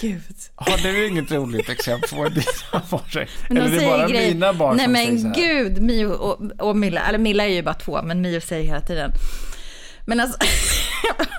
Gud. 0.00 0.22
Har 0.54 0.76
du 0.78 1.06
inget 1.08 1.32
roligt 1.32 1.68
exempel 1.68 2.08
på 2.18 2.28
dina 2.28 2.82
barn 2.90 3.02
säger? 3.12 3.30
Men 3.48 3.56
de 3.56 3.62
Eller 3.62 3.76
är 3.76 3.80
det 3.80 3.86
bara 3.86 4.08
grejer- 4.08 4.34
mina 4.34 4.52
barn 4.52 4.76
Nej 4.76 4.84
som 4.84 4.92
men 4.92 5.06
säger 5.06 5.18
så 5.18 5.26
här? 5.26 5.34
gud, 5.64 5.82
Mio 5.82 6.06
och, 6.06 6.40
och 6.58 6.76
Milla, 6.76 7.00
eller 7.08 7.18
Milla 7.18 7.44
är 7.44 7.48
ju 7.54 7.62
bara 7.62 7.74
två, 7.74 8.02
men 8.02 8.20
Mio 8.20 8.40
säger 8.40 8.64
hela 8.64 8.80
tiden. 8.80 9.12
Men 10.10 10.20
alltså, 10.20 10.38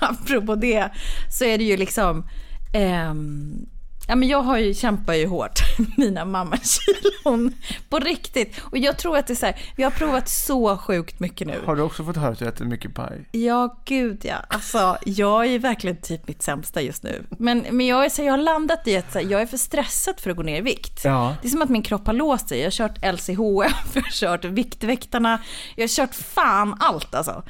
apropå 0.00 0.54
det, 0.54 0.90
så 1.30 1.44
är 1.44 1.58
det 1.58 1.64
ju 1.64 1.76
liksom, 1.76 2.28
ehm, 2.74 3.66
ja 4.08 4.16
men 4.16 4.28
jag 4.28 4.42
har 4.42 4.58
ju, 4.58 4.74
kämpar 4.74 5.14
ju 5.14 5.26
hårt, 5.26 5.60
mina 5.96 6.24
mammakilon, 6.24 7.54
på 7.88 7.98
riktigt. 7.98 8.60
Och 8.60 8.78
jag 8.78 8.98
tror 8.98 9.16
att 9.16 9.26
det 9.26 9.32
är 9.32 9.34
så 9.34 9.46
här, 9.46 9.56
vi 9.76 9.82
har 9.82 9.90
provat 9.90 10.28
så 10.28 10.76
sjukt 10.76 11.20
mycket 11.20 11.46
nu. 11.46 11.60
Har 11.66 11.76
du 11.76 11.82
också 11.82 12.04
fått 12.04 12.16
höra 12.16 12.32
att 12.32 12.38
du 12.38 12.48
äter 12.48 12.64
mycket 12.64 12.94
paj? 12.94 13.28
Ja, 13.32 13.80
gud 13.84 14.20
ja. 14.24 14.36
Alltså, 14.48 14.98
jag 15.04 15.46
är 15.46 15.58
verkligen 15.58 15.96
typ 15.96 16.28
mitt 16.28 16.42
sämsta 16.42 16.80
just 16.80 17.02
nu. 17.02 17.24
Men, 17.38 17.66
men 17.70 17.86
jag, 17.86 18.04
är, 18.04 18.08
så, 18.08 18.22
jag 18.22 18.32
har 18.32 18.38
landat 18.38 18.88
i 18.88 18.96
att 18.96 19.12
så, 19.12 19.20
jag 19.20 19.42
är 19.42 19.46
för 19.46 19.56
stressad 19.56 20.20
för 20.20 20.30
att 20.30 20.36
gå 20.36 20.42
ner 20.42 20.58
i 20.58 20.60
vikt. 20.60 21.00
Ja. 21.04 21.36
Det 21.42 21.48
är 21.48 21.50
som 21.50 21.62
att 21.62 21.68
min 21.68 21.82
kropp 21.82 22.06
har 22.06 22.14
låst 22.14 22.48
sig. 22.48 22.58
Jag 22.58 22.66
har 22.66 22.70
kört 22.70 22.98
LCHF, 23.14 23.94
jag 23.94 24.02
har 24.02 24.10
kört 24.10 24.44
Viktväktarna, 24.44 25.38
jag 25.76 25.82
har 25.82 25.88
kört 25.88 26.14
fan 26.14 26.76
allt 26.80 27.14
alltså. 27.14 27.42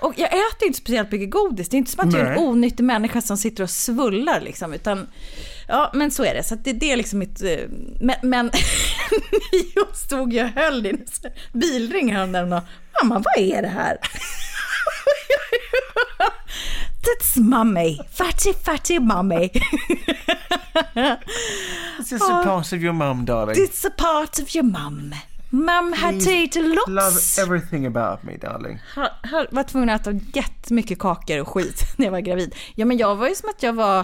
Och 0.00 0.12
jag 0.16 0.28
äter 0.28 0.66
inte 0.66 0.78
speciellt 0.78 1.12
mycket 1.12 1.30
godis. 1.30 1.68
Det 1.68 1.76
är 1.76 1.78
inte 1.78 1.90
som 1.90 2.08
att 2.08 2.14
jag 2.14 2.22
är 2.22 2.26
en 2.26 2.32
Nej. 2.34 2.44
onyttig 2.44 2.84
människa 2.84 3.20
som 3.22 3.36
sitter 3.36 3.62
och 3.62 3.70
svullar 3.70 4.40
liksom. 4.40 4.72
Utan, 4.72 5.06
ja, 5.68 5.90
men 5.94 6.10
så 6.10 6.24
är 6.24 6.34
det. 6.34 6.42
Så 6.42 6.54
det, 6.54 6.72
det 6.72 6.92
är 6.92 6.96
liksom 6.96 7.18
mitt... 7.18 7.42
eh, 7.42 7.56
Men, 8.00 8.16
men 8.22 8.50
jag 9.74 9.96
stod 9.96 10.32
ju 10.32 10.44
och 10.44 10.50
höll 10.50 10.82
din 10.82 11.04
bilring 11.52 12.12
häromdagen 12.14 12.52
och 12.52 12.62
mamma 13.02 13.14
vad 13.24 13.44
är 13.44 13.62
det 13.62 13.68
här? 13.68 13.98
That's 17.06 17.40
mummy. 17.40 17.98
Fatty, 18.12 18.52
fatty 18.52 18.98
mummy. 18.98 19.48
This 21.98 22.12
is 22.12 22.22
a 22.22 22.42
part 22.44 22.72
of 22.72 22.82
your 22.82 22.92
mum, 22.92 23.24
darling. 23.24 23.56
It's 23.56 23.84
a 23.84 23.90
part 23.96 24.38
of 24.38 24.54
your 24.54 24.64
mum. 24.64 25.14
Mum 25.50 25.92
had 25.96 26.20
to 26.24 26.30
eat 26.30 26.54
Love 26.56 26.76
lots. 26.88 27.38
everything 27.38 27.86
about 27.86 28.22
me, 28.22 28.36
darling. 28.36 28.78
Jag 28.96 29.08
jag 29.32 29.46
var 29.50 29.62
tvungen 29.62 29.90
att 29.90 30.00
äta 30.06 30.12
jättemycket 30.34 30.98
kakor 30.98 31.40
och 31.40 31.48
skit 31.48 31.82
när 31.96 32.06
jag 32.06 32.12
var 32.12 32.20
gravid. 32.20 32.54
Ja, 32.74 32.86
men 32.86 32.96
jag 32.96 33.16
var 33.16 33.28
ju 33.28 33.34
som 33.34 33.48
att 33.50 33.62
jag 33.62 33.72
var 33.72 33.98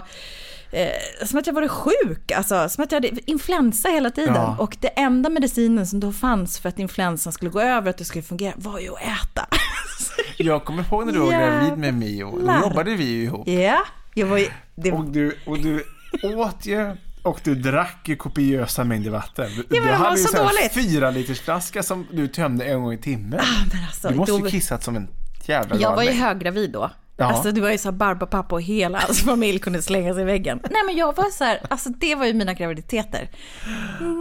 eh, 0.71 1.25
som 1.25 1.39
att 1.39 1.47
jag 1.47 1.53
var 1.53 1.67
sjuk, 1.67 2.31
alltså 2.31 2.69
som 2.69 2.83
att 2.83 2.91
jag 2.91 2.95
hade 3.01 3.31
influensa 3.31 3.89
hela 3.89 4.09
tiden. 4.09 4.35
Ja. 4.35 4.55
Och 4.59 4.77
det 4.79 4.87
enda 4.87 5.29
medicinen 5.29 5.87
som 5.87 5.99
då 5.99 6.11
fanns 6.11 6.59
för 6.59 6.69
att 6.69 6.79
influensan 6.79 7.33
skulle 7.33 7.51
gå 7.51 7.61
över, 7.61 7.89
att 7.89 7.97
det 7.97 8.05
skulle 8.05 8.23
fungera, 8.23 8.53
var 8.57 8.79
ju 8.79 8.89
att 8.89 9.01
äta. 9.01 9.47
Jag 10.37 10.65
kommer 10.65 10.83
ihåg 10.83 11.05
när 11.05 11.13
du 11.13 11.19
var 11.19 11.31
gravid 11.31 11.77
med 11.77 11.93
Mio. 11.93 12.31
Då 12.45 12.59
jobbade 12.63 12.95
vi 12.95 13.03
ju 13.03 13.23
ihop. 13.23 13.47
Ja, 13.47 13.79
jag 14.13 14.27
var 14.27 14.37
ju... 14.37 14.47
Det, 14.75 14.91
Och 14.91 15.05
du, 15.05 15.37
och 15.45 15.59
du 15.59 15.83
åt 16.23 16.65
ju 16.65 16.95
och 17.23 17.39
du 17.43 17.55
drack 17.55 17.97
ju 18.09 18.15
kopiösa 18.15 18.83
mängder 18.83 19.11
vatten. 19.11 19.49
Du, 19.69 19.79
men 19.79 19.87
du 19.87 19.93
hade 19.93 20.19
ju 20.19 20.25
dåligt. 20.25 20.73
fyra 20.73 21.11
liters 21.11 21.41
flaska 21.41 21.83
som 21.83 22.07
du 22.11 22.27
tömde 22.27 22.65
en 22.65 22.83
gång 22.83 22.93
i 22.93 22.97
timmen. 22.97 23.39
men 23.73 23.83
alltså, 23.87 24.07
du 24.09 24.15
måste 24.15 24.35
ju 24.35 24.41
då- 24.41 24.49
kissat 24.49 24.83
som 24.83 24.95
en 24.95 25.07
jävla 25.45 25.75
Jag 25.75 25.95
var 25.95 26.03
ju 26.03 26.11
höggravid 26.11 26.71
då. 26.71 26.89
Ja. 27.17 27.25
Alltså 27.25 27.51
det 27.51 27.61
var 27.61 27.69
ju 27.71 27.77
så 27.77 27.87
här 27.87 27.97
Barbapapa 27.97 28.55
och 28.55 28.61
hela 28.61 28.99
hans 28.99 29.21
familj 29.25 29.59
kunde 29.59 29.81
slänga 29.81 30.13
sig 30.13 30.21
i 30.21 30.25
väggen. 30.25 30.59
Nej 30.71 30.83
men 30.85 30.95
jag 30.97 31.15
var 31.15 31.29
så 31.29 31.43
här, 31.43 31.59
alltså 31.69 31.89
det 31.89 32.15
var 32.15 32.25
ju 32.25 32.33
mina 32.33 32.53
graviditeter. 32.53 33.29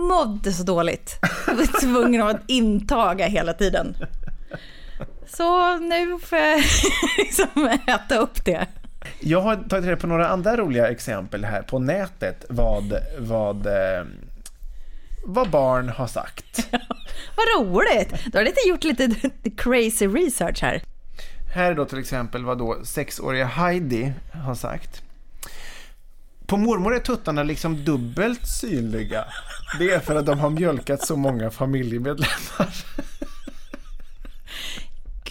Mådde 0.08 0.52
så 0.52 0.62
dåligt. 0.62 1.18
Jag 1.46 1.54
var 1.54 1.80
tvungen 1.80 2.22
att 2.22 2.40
intaga 2.46 3.26
hela 3.26 3.52
tiden. 3.52 3.94
Så 5.28 5.78
nu 5.78 6.18
får 6.18 6.38
jag 6.38 6.62
liksom 7.18 7.68
äta 7.86 8.16
upp 8.18 8.44
det. 8.44 8.66
Jag 9.20 9.40
har 9.40 9.56
tagit 9.56 9.84
reda 9.84 9.96
på 9.96 10.06
några 10.06 10.28
andra 10.28 10.56
roliga 10.56 10.90
exempel 10.90 11.44
här 11.44 11.62
på 11.62 11.78
nätet 11.78 12.44
vad, 12.48 12.98
vad, 13.18 13.66
eh, 13.66 14.04
vad 15.24 15.50
barn 15.50 15.88
har 15.88 16.06
sagt. 16.06 16.68
Vad 17.36 17.66
roligt! 17.66 18.14
Du 18.32 18.38
har 18.38 18.44
lite 18.44 18.68
gjort 18.68 18.84
lite 18.84 19.30
crazy 19.56 20.06
research 20.06 20.62
här. 20.62 20.82
Här 21.54 21.70
är 21.70 21.74
då 21.74 21.84
till 21.84 21.98
exempel 21.98 22.44
vad 22.44 22.58
då 22.58 22.80
sexåriga 22.84 23.46
Heidi 23.46 24.12
har 24.32 24.54
sagt. 24.54 25.02
På 26.46 26.56
mormor 26.56 26.94
är 26.94 26.98
tuttarna 26.98 27.42
liksom 27.42 27.84
dubbelt 27.84 28.46
synliga. 28.46 29.24
Det 29.78 29.90
är 29.90 30.00
för 30.00 30.16
att 30.16 30.26
de 30.26 30.38
har 30.38 30.50
mjölkat 30.50 31.06
så 31.06 31.16
många 31.16 31.50
familjemedlemmar. 31.50 32.84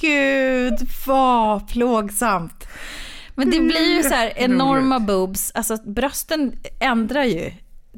Gud 0.02 0.52
gud 0.80 0.90
vad 1.06 1.68
plågsamt. 1.68 2.68
Men 3.46 3.52
det 3.52 3.60
blir 3.60 3.96
ju 3.96 4.04
så 4.04 4.14
här 4.14 4.34
enorma 4.36 5.00
boobs, 5.00 5.52
alltså 5.56 5.78
brösten 5.84 6.54
ändrar 6.80 7.24
ju. 7.24 7.52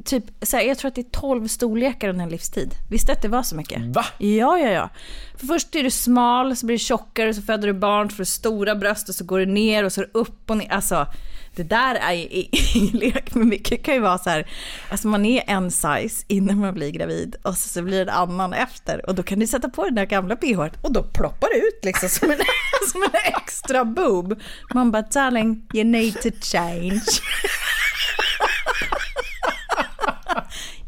Typ, 0.06 0.24
så 0.42 0.58
här, 0.58 0.64
jag 0.64 0.78
tror 0.78 0.90
att 0.90 0.96
det 0.96 1.02
är 1.02 1.20
12 1.20 1.48
storlekar 1.48 2.10
under 2.10 2.24
en 2.24 2.30
livstid. 2.30 2.76
Visste 2.90 3.12
att 3.12 3.22
det 3.22 3.28
var 3.28 3.44
så 3.44 3.56
mycket? 3.56 3.82
Va? 3.96 4.06
Ja, 4.18 4.58
ja, 4.58 4.70
ja. 4.70 4.90
För 5.38 5.48
först 5.48 5.76
är 5.76 5.84
du 5.84 5.92
smal, 5.92 6.56
så 6.56 6.66
blir 6.66 6.76
du 6.76 6.80
tjockare, 6.80 7.34
så 7.34 7.42
föder 7.42 7.68
du 7.68 7.74
barn, 7.74 8.10
så 8.10 8.16
får 8.16 8.22
du 8.22 8.26
stora 8.26 8.76
bröst 8.76 9.10
och 9.10 9.16
så 9.16 9.26
går 9.26 9.40
du 9.40 9.46
ner 9.46 9.84
och 9.84 9.94
så 9.94 10.02
du 10.02 10.10
upp 10.14 10.50
och 10.50 10.58
ner. 10.58 10.72
Alltså, 10.72 11.08
det 11.56 11.64
där 11.64 11.96
är 11.96 12.14
ju 12.14 12.28
ingen 12.74 12.94
lek, 12.94 13.36
men 13.36 13.50
mycket 13.50 13.84
kan 13.84 13.94
ju 13.94 14.00
vara 14.00 14.18
så 14.18 14.30
här, 14.30 14.48
alltså 14.90 15.08
man 15.08 15.26
är 15.26 15.44
en 15.48 15.72
size 15.72 16.26
innan 16.28 16.60
man 16.60 16.74
blir 16.74 16.90
gravid 16.90 17.36
och 17.42 17.58
så, 17.58 17.70
så 17.70 17.82
blir 17.82 18.06
det 18.06 18.12
en 18.12 18.18
annan 18.18 18.54
efter 18.54 19.10
och 19.10 19.16
då 19.16 19.24
kan 19.24 19.40
du 19.40 19.48
sätta 19.48 19.70
på 19.70 19.86
den 19.86 19.96
där 19.96 20.06
gamla 20.06 20.36
bh 20.36 20.60
och 20.82 20.94
då 20.94 21.04
ploppar 21.04 21.50
det 21.54 21.60
ut 21.68 21.86
liksom 21.86 22.10
som 22.10 22.32
en, 22.32 22.38
som 22.92 23.04
en 23.04 23.34
extra 23.36 23.86
boob. 23.86 24.42
Man 24.74 24.92
bara, 24.92 25.02
darling, 25.02 25.68
you 25.74 25.84
need 25.84 26.22
to 26.22 26.30
change. 26.42 27.02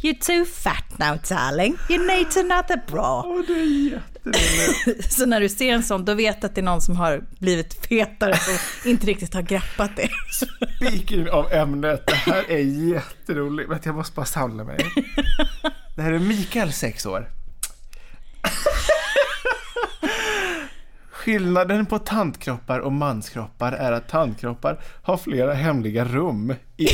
You're 0.02 0.20
too 0.20 0.46
fat 0.46 1.00
now 1.00 1.18
darling. 1.30 1.78
You 1.90 2.06
need 2.08 2.38
another 2.38 2.82
bra. 2.88 3.24
Oh, 3.26 3.42
det 3.48 3.54
är 3.54 4.02
jätteroligt. 4.26 5.14
Så 5.14 5.26
när 5.26 5.42
du 5.42 5.50
ser 5.50 5.74
en 5.74 5.84
sån, 5.84 6.06
då 6.06 6.14
vet 6.14 6.42
du 6.42 6.48
att 6.48 6.56
det 6.56 6.62
är 6.62 6.66
någon 6.66 6.82
som 6.82 6.96
har 6.96 7.24
blivit 7.40 7.88
fetare 7.88 8.32
och 8.32 8.86
inte 8.86 9.08
riktigt 9.08 9.34
har 9.34 9.42
greppat 9.42 9.92
det. 9.96 10.10
Speaking 10.76 11.30
av 11.30 11.54
ämnet, 11.54 12.08
det 12.08 12.16
här 12.16 12.52
är 12.52 12.58
jätteroligt. 12.94 13.70
Vänta, 13.70 13.90
jag 13.90 13.96
måste 13.96 14.16
bara 14.16 14.26
samla 14.26 14.64
mig. 14.64 14.78
Det 15.96 16.02
här 16.02 16.12
är 16.12 16.20
Mikael, 16.20 16.74
sex 16.74 17.06
år. 17.06 17.30
Skillnaden 21.12 21.86
på 21.86 22.00
tantkroppar 22.00 22.80
och 22.80 22.92
manskroppar 22.92 23.72
är 23.72 23.92
att 23.92 24.10
tantkroppar 24.10 24.80
har 25.02 25.18
flera 25.18 25.54
hemliga 25.54 26.06
rum 26.06 26.56
i, 26.78 26.88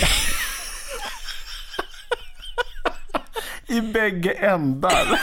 i 3.77 3.81
bägge 3.81 4.31
ändar. 4.31 5.19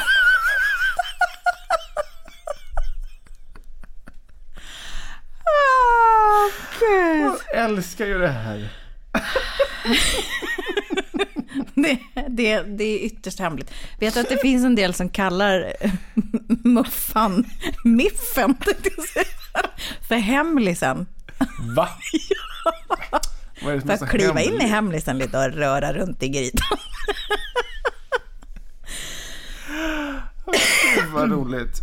Åh, 5.44 6.50
gud. 6.80 7.22
Jag 7.22 7.47
älskar 7.58 8.06
ju 8.06 8.18
det 8.18 8.28
här. 8.28 8.72
Det, 11.74 11.98
det, 12.28 12.62
det 12.62 12.84
är 12.84 12.98
ytterst 12.98 13.38
hemligt. 13.38 13.70
Vet 14.00 14.14
du 14.14 14.20
att 14.20 14.28
det 14.28 14.36
finns 14.36 14.64
en 14.64 14.74
del 14.74 14.94
som 14.94 15.08
kallar 15.08 15.72
muffan, 16.64 17.44
miffen, 17.84 18.54
för 20.08 20.14
hemlisen. 20.14 21.06
Va? 21.76 21.88
Som 23.60 23.80
För 23.80 23.92
att 23.92 24.10
kliva 24.10 24.40
in 24.40 24.60
i 24.60 24.66
hemlisen 24.66 25.18
lite 25.18 25.38
och 25.38 25.52
röra 25.52 25.92
runt 25.92 26.22
i 26.22 26.28
grytan. 26.28 26.78
Gud, 30.94 31.08
Vad 31.12 31.30
roligt. 31.30 31.82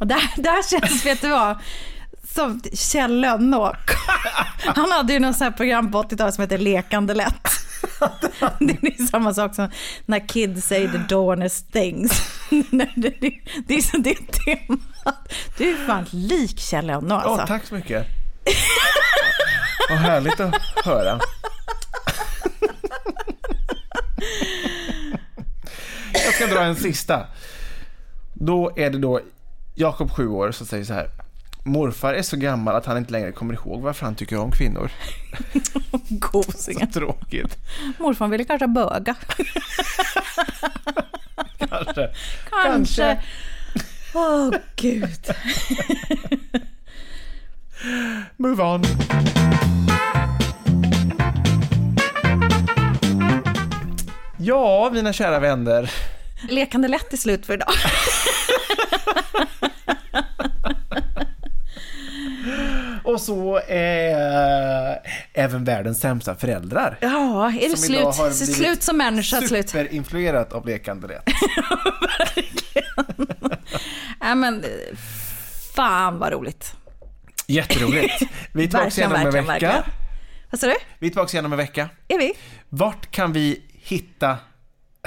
Och 0.00 0.06
där, 0.06 0.30
där 0.36 0.70
känns, 0.70 1.06
vet 1.06 1.20
du 1.20 1.28
vad, 1.28 1.58
som 2.34 2.60
Kjell 2.72 3.20
Lönnåk. 3.20 3.90
Han 4.64 4.90
hade 4.90 5.12
ju 5.12 5.18
något 5.18 5.36
sånt 5.36 5.50
här 5.50 5.56
program 5.56 5.92
på 5.92 6.02
80-talet 6.02 6.34
som 6.34 6.42
heter 6.42 6.58
Lekande 6.58 7.14
lätt. 7.14 7.48
Det 8.58 8.72
är 8.72 9.06
samma 9.06 9.34
sak 9.34 9.54
som 9.54 9.70
när 10.06 10.28
kids 10.28 10.66
say 10.66 10.88
the 10.88 10.98
dawnest 10.98 11.72
things. 11.72 12.22
Det 13.66 13.74
är 13.74 13.82
så 13.82 13.96
det 13.96 14.14
temat. 14.14 15.32
Du 15.58 15.70
är 15.70 15.86
fan 15.86 16.06
lik 16.10 16.58
Kjell 16.58 16.86
Lönnå 16.86 17.14
Åh, 17.14 17.22
alltså. 17.22 17.46
tack 17.46 17.66
så 17.66 17.74
mycket. 17.74 18.06
Vad 19.88 19.98
härligt 19.98 20.40
att 20.40 20.54
höra. 20.84 21.20
Jag 26.12 26.34
ska 26.34 26.46
dra 26.46 26.62
en 26.62 26.76
sista. 26.76 27.26
Då 28.34 28.72
är 28.76 28.90
det 28.90 28.98
då 28.98 29.20
Jakob, 29.74 30.10
sju 30.10 30.28
år, 30.28 30.52
som 30.52 30.66
säger 30.66 30.84
så 30.84 30.94
här. 30.94 31.10
Morfar 31.64 32.14
är 32.14 32.22
så 32.22 32.36
gammal 32.36 32.74
att 32.76 32.86
han 32.86 32.96
inte 32.98 33.12
längre 33.12 33.32
kommer 33.32 33.54
ihåg 33.54 33.82
varför 33.82 34.04
han 34.06 34.14
tycker 34.14 34.38
om 34.38 34.50
kvinnor. 34.50 34.90
Så 35.72 35.80
Gosingen. 36.08 36.90
tråkigt. 36.90 37.56
Morfar 37.98 38.28
ville 38.28 38.44
kanske 38.44 38.66
böga. 38.66 39.14
Kanske. 41.58 42.10
Kanske. 42.50 43.22
Åh 44.14 44.50
gud. 44.76 45.26
Move 48.36 48.62
on. 48.62 48.82
Ja, 54.38 54.90
mina 54.92 55.12
kära 55.12 55.38
vänner. 55.38 55.90
Lekande 56.48 56.88
lätt 56.88 57.12
är 57.12 57.16
slut 57.16 57.46
för 57.46 57.54
idag. 57.54 57.68
Och 63.04 63.11
så 63.22 63.60
är 63.68 64.98
även 65.32 65.64
världens 65.64 66.00
sämsta 66.00 66.34
föräldrar. 66.34 66.98
Ja, 67.00 67.52
är 67.60 67.68
det 67.70 67.76
slut, 67.76 68.04
har 68.04 68.30
slut 68.30 68.82
som 68.82 68.96
människa? 68.96 69.40
Slut. 69.42 69.68
Superinfluerat 69.68 70.52
av 70.52 70.66
lekande 70.66 71.06
lätt. 71.08 71.22
Ja, 74.20 74.34
men, 74.34 74.64
eh, 74.64 74.70
fan 75.74 76.18
vad 76.18 76.32
roligt. 76.32 76.74
Jätteroligt. 77.46 78.12
Vi 78.52 78.62
är 78.64 78.68
tillbaka 78.68 78.84
Verkligen, 78.84 79.10
igen 79.10 79.20
om 79.20 79.26
en 79.26 79.32
verkligen, 79.32 79.46
vecka. 79.46 79.66
verkligen. 79.66 79.94
Vad 80.50 80.60
sa 80.60 80.66
du? 80.66 80.74
Vi 80.98 81.06
är 81.06 81.10
tillbaka 81.10 81.32
igen 81.32 81.44
om 81.46 81.52
en 81.52 81.58
vecka. 81.58 81.88
Är 82.08 82.18
vi? 82.18 82.32
Vart 82.68 83.10
kan 83.10 83.32
vi 83.32 83.62
hitta... 83.72 84.38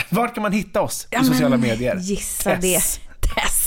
Vart 0.10 0.34
kan 0.34 0.41
man 0.43 0.51
hitta 0.51 0.82
oss 0.82 1.08
Ja, 1.10 1.21
i 1.21 1.25
sociala 1.25 1.49
men, 1.58 1.62
medier? 1.69 1.95
Gissa 1.95 2.49
Tess. 2.56 2.62
det. 2.62 2.80
Tess. 3.36 3.64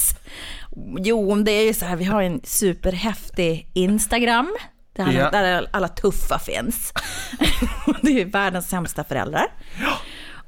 Jo, 0.98 1.34
det 1.34 1.50
är 1.52 1.64
ju 1.66 1.74
så 1.74 1.84
här, 1.84 1.96
vi 1.96 2.04
har 2.04 2.22
en 2.22 2.40
superhäftig 2.44 3.70
Instagram. 3.74 4.56
Där 4.96 5.12
Ja. 5.12 5.30
där 5.30 5.66
alla 5.70 5.88
tuffa 5.88 6.38
finns. 6.38 6.92
det 8.02 8.08
är 8.10 8.14
ju 8.14 8.24
världens 8.24 8.68
sämsta 8.68 9.04
föräldrar. 9.04 9.46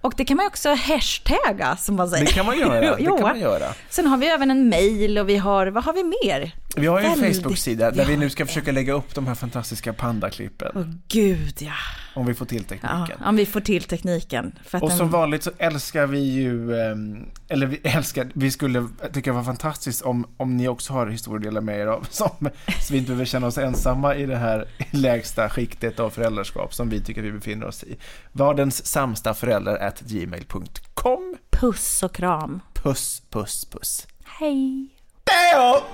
Och 0.00 0.14
det 0.16 0.24
kan 0.24 0.36
man 0.36 0.44
ju 0.44 0.48
också 0.48 0.68
hashtagga 0.68 1.76
som 1.76 1.96
man 1.96 2.08
säger. 2.08 2.26
Det 2.26 2.32
kan 2.32 2.46
man 2.46 2.58
göra. 2.58 2.96
Det 2.96 3.04
kan 3.04 3.20
man 3.20 3.40
göra. 3.40 3.66
Sen 3.90 4.06
har 4.06 4.16
vi 4.16 4.26
även 4.26 4.50
en 4.50 4.68
mail 4.68 5.18
och 5.18 5.28
vi 5.28 5.36
har, 5.36 5.66
vad 5.66 5.84
har 5.84 5.92
vi 5.92 6.04
mer? 6.04 6.50
Vi 6.76 6.86
har 6.86 7.00
ju 7.00 7.06
en 7.06 7.34
Facebook-sida 7.34 7.90
där 7.90 8.04
vi 8.04 8.16
nu 8.16 8.30
ska 8.30 8.46
försöka 8.46 8.72
lägga 8.72 8.92
upp 8.92 9.14
de 9.14 9.26
här 9.26 9.34
fantastiska 9.34 9.92
pandaklippen. 9.92 10.72
Åh 10.74 10.84
gud 11.08 11.54
ja. 11.58 11.72
Om 12.14 12.26
vi 12.26 12.34
får 12.34 12.46
till 12.46 12.62
ja. 12.62 12.68
tekniken. 12.68 13.24
Om 13.24 13.36
vi 13.36 13.46
får 13.46 13.60
till 13.60 13.82
tekniken. 13.82 14.58
Och 14.72 14.88
den- 14.88 14.98
som 14.98 15.10
vanligt 15.10 15.42
så 15.42 15.50
älskar 15.58 16.06
vi 16.06 16.18
ju, 16.18 16.80
ehm, 16.80 17.26
eller 17.48 17.66
vi 17.66 17.76
älskar, 17.84 18.30
vi 18.34 18.50
skulle 18.50 18.88
tycka 19.12 19.30
det 19.30 19.36
var 19.36 19.44
fantastiskt 19.44 20.02
om, 20.02 20.26
om 20.36 20.56
ni 20.56 20.68
också 20.68 20.92
har 20.92 21.06
historier 21.06 21.36
att 21.38 21.42
dela 21.54 21.60
med 21.60 21.78
er 21.80 21.86
av, 21.86 22.06
som, 22.10 22.48
så 22.80 22.92
vi 22.92 22.98
inte 22.98 23.08
behöver 23.08 23.24
känna 23.24 23.46
oss 23.46 23.58
ensamma 23.58 24.16
i 24.16 24.26
det 24.26 24.36
här 24.36 24.68
lägsta 24.90 25.48
skiktet 25.48 26.00
av 26.00 26.10
föräldraskap 26.10 26.74
som 26.74 26.88
vi 26.88 27.00
tycker 27.00 27.22
vi 27.22 27.32
befinner 27.32 27.66
oss 27.66 27.84
i. 27.84 27.96
Vardens 28.32 28.86
sämsta 28.86 29.34
föräldrar 29.34 29.76
at 29.76 30.00
gmail.com. 30.00 31.36
Puss 31.50 32.02
och 32.02 32.14
kram. 32.14 32.60
Puss, 32.74 33.22
puss, 33.30 33.64
puss. 33.64 34.06
Hej. 34.24 34.88
Teo! 35.30 35.86